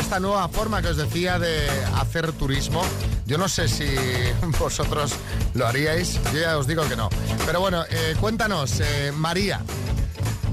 [0.00, 2.82] esta nueva forma que os decía de hacer turismo.
[3.26, 3.86] Yo no sé si
[4.58, 5.12] vosotros
[5.54, 7.08] lo haríais, yo ya os digo que no.
[7.44, 9.60] Pero bueno, eh, cuéntanos, eh, María,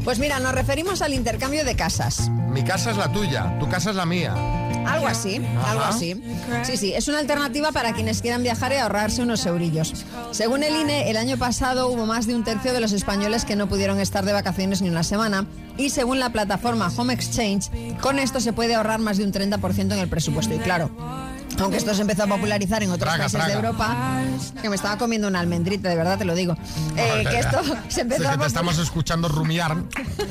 [0.03, 2.29] Pues mira, nos referimos al intercambio de casas.
[2.49, 4.33] mi casa es la tuya, tu casa es la mía.
[4.85, 5.71] Algo así, Ajá.
[5.71, 6.21] algo así.
[6.63, 9.93] Sí, sí, es una alternativa para quienes quieran viajar y ahorrarse unos eurillos.
[10.31, 13.55] Según el INE, el año pasado hubo más de un tercio de los españoles que
[13.55, 15.47] no pudieron estar de vacaciones ni una semana.
[15.77, 17.69] Y según la plataforma Home Exchange,
[18.01, 20.53] con esto se puede ahorrar más de un 30% en el presupuesto.
[20.53, 20.91] Y claro,
[21.59, 23.53] aunque esto se empezó a popularizar en otros Traga, países de traga.
[23.55, 24.21] Europa,
[24.61, 26.55] que me estaba comiendo una almendrita, de verdad te lo digo.
[26.97, 29.75] Eh, que esto se empezó Sí, a que te estamos escuchando rumiar,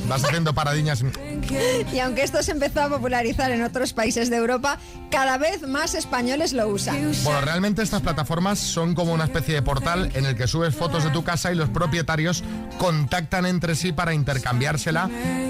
[0.08, 1.02] vas haciendo paradiñas.
[1.92, 4.78] y aunque esto se empezó a popularizar en otros países de Europa,
[5.10, 7.12] cada vez más españoles lo usan.
[7.24, 11.04] Bueno, realmente estas plataformas son como una especie de portal en el que subes fotos
[11.04, 12.42] de tu casa y los propietarios
[12.78, 15.08] contactan entre sí para intercambiársela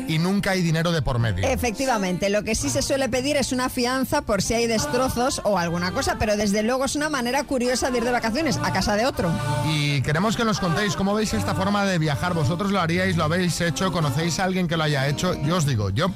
[0.09, 1.47] y nunca hay dinero de por medio.
[1.47, 5.59] Efectivamente, lo que sí se suele pedir es una fianza por si hay destrozos o
[5.59, 8.97] alguna cosa, pero desde luego es una manera curiosa de ir de vacaciones a casa
[8.97, 9.31] de otro.
[9.67, 12.35] Y queremos que nos contéis cómo veis esta forma de viajar.
[12.35, 13.17] ¿Vosotros lo haríais?
[13.17, 13.93] ¿Lo habéis hecho?
[13.93, 15.35] ¿Conocéis a alguien que lo haya hecho?
[15.43, 16.11] Yo os digo, yo,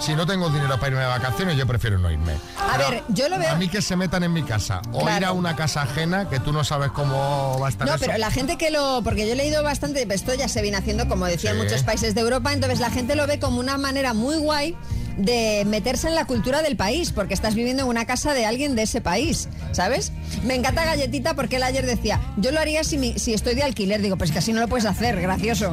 [0.00, 2.32] si no tengo dinero para irme de vacaciones, yo prefiero no irme.
[2.58, 5.00] A Pero ver, yo lo veo- A mí que se metan en mi casa o
[5.00, 5.16] Claro.
[5.18, 8.04] ir a una casa ajena que tú no sabes cómo va a estar No, eso.
[8.04, 9.00] pero la gente que lo.
[9.02, 12.14] Porque yo he leído bastante, esto ya se viene haciendo, como decía, en muchos países
[12.14, 14.74] de Europa, entonces la gente lo ve como una manera muy guay
[15.16, 18.76] de meterse en la cultura del país, porque estás viviendo en una casa de alguien
[18.76, 20.12] de ese país, ¿sabes?
[20.44, 23.64] Me encanta Galletita porque él ayer decía, yo lo haría si, mi- si estoy de
[23.64, 25.72] alquiler, digo, pues que así no lo puedes hacer, gracioso,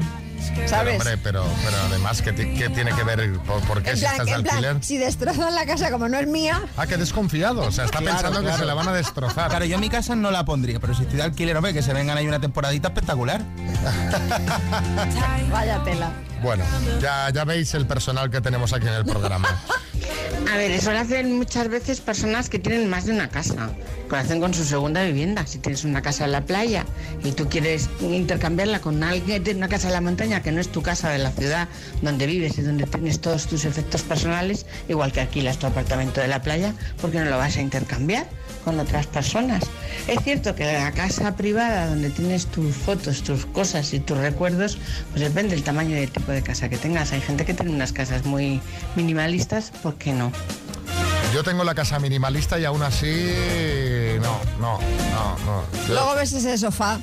[0.55, 0.99] Pero, ¿sabes?
[0.99, 3.33] hombre, pero, pero además, ¿qué, qué tiene que ver?
[3.39, 4.83] ¿Por, por qué en si plan, estás de plan, alquiler?
[4.83, 7.61] si destrozan la casa como no es mía, Ah, que desconfiado.
[7.61, 9.49] O sea, está Claro, pensando que se la van a destrozar.
[9.49, 11.81] Claro, yo en mi casa no la pondría, pero si estoy de alquiler, hombre, que
[11.81, 13.41] se vengan ahí una temporadita espectacular.
[15.51, 16.11] vaya tela.
[16.41, 16.63] Bueno,
[17.01, 19.47] ya, ya veis el personal que tenemos aquí en el programa.
[20.51, 23.71] A ver, eso lo hacen muchas veces personas que tienen más de una casa,
[24.09, 25.45] lo hacen con su segunda vivienda.
[25.47, 26.85] Si tienes una casa en la playa
[27.23, 30.69] y tú quieres intercambiarla con alguien tiene una casa en la montaña, que no es
[30.69, 31.67] tu casa de la ciudad
[32.01, 36.27] donde vives y donde tienes todos tus efectos personales, igual que alquilas tu apartamento de
[36.27, 38.27] la playa, ¿por qué no lo vas a intercambiar
[38.65, 39.63] con otras personas?
[40.07, 44.77] Es cierto que la casa privada donde tienes tus fotos, tus cosas y tus recuerdos,
[45.11, 47.13] pues depende del tamaño y del tipo de casa que tengas.
[47.13, 48.59] Hay gente que tiene unas casas muy
[48.97, 50.31] minimalistas, ¿por qué no?
[51.33, 53.29] Yo tengo la casa minimalista y aún así...
[54.21, 55.63] No, no, no, no.
[55.87, 56.99] Yo- Luego ves ese sofá.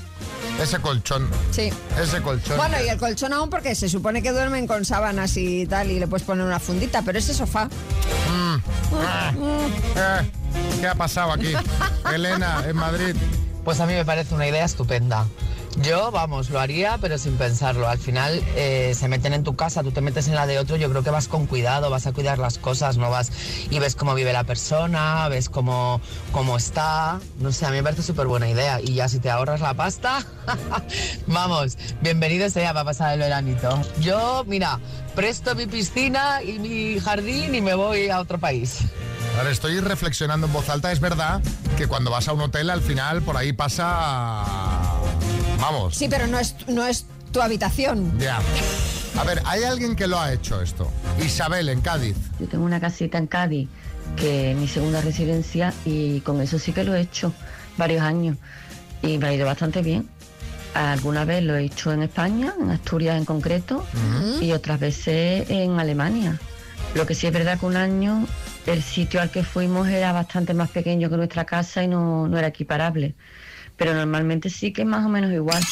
[0.62, 1.28] ese colchón.
[1.50, 1.70] Sí.
[2.02, 2.56] Ese colchón.
[2.56, 5.98] Bueno, y el colchón aún porque se supone que duermen con sábanas y tal y
[5.98, 7.68] le puedes poner una fundita, pero ese sofá...
[8.94, 9.32] Ah,
[9.96, 10.30] eh,
[10.80, 11.52] ¿Qué ha pasado aquí?
[12.14, 13.16] Elena, en Madrid.
[13.64, 15.26] Pues a mí me parece una idea estupenda.
[15.80, 17.88] Yo, vamos, lo haría, pero sin pensarlo.
[17.88, 20.76] Al final eh, se meten en tu casa, tú te metes en la de otro,
[20.76, 23.32] yo creo que vas con cuidado, vas a cuidar las cosas, no vas
[23.70, 26.00] y ves cómo vive la persona, ves cómo,
[26.30, 27.20] cómo está.
[27.38, 28.80] No sé, a mí me parece súper buena idea.
[28.80, 30.26] Y ya si te ahorras la pasta,
[31.26, 33.80] vamos, bienvenido sea para pasar el veranito.
[33.98, 34.78] Yo, mira,
[35.14, 38.80] presto mi piscina y mi jardín y me voy a otro país.
[39.36, 40.92] Ahora estoy reflexionando en voz alta.
[40.92, 41.40] Es verdad
[41.76, 44.44] que cuando vas a un hotel, al final por ahí pasa.
[45.60, 45.94] Vamos.
[45.94, 48.18] Sí, pero no es, no es tu habitación.
[48.18, 48.40] Ya.
[49.18, 50.90] A ver, hay alguien que lo ha hecho esto.
[51.24, 52.16] Isabel, en Cádiz.
[52.38, 53.68] Yo tengo una casita en Cádiz
[54.16, 57.32] que es mi segunda residencia y con eso sí que lo he hecho
[57.78, 58.36] varios años
[59.02, 60.08] y me ha ido bastante bien.
[60.74, 63.84] Alguna vez lo he hecho en España, en Asturias en concreto,
[64.40, 66.38] y otras veces en Alemania.
[66.94, 68.26] Lo que sí es verdad que un año
[68.66, 72.38] el sitio al que fuimos era bastante más pequeño que nuestra casa y no, no
[72.38, 73.14] era equiparable.
[73.76, 75.62] Pero normalmente sí que es más o menos igual.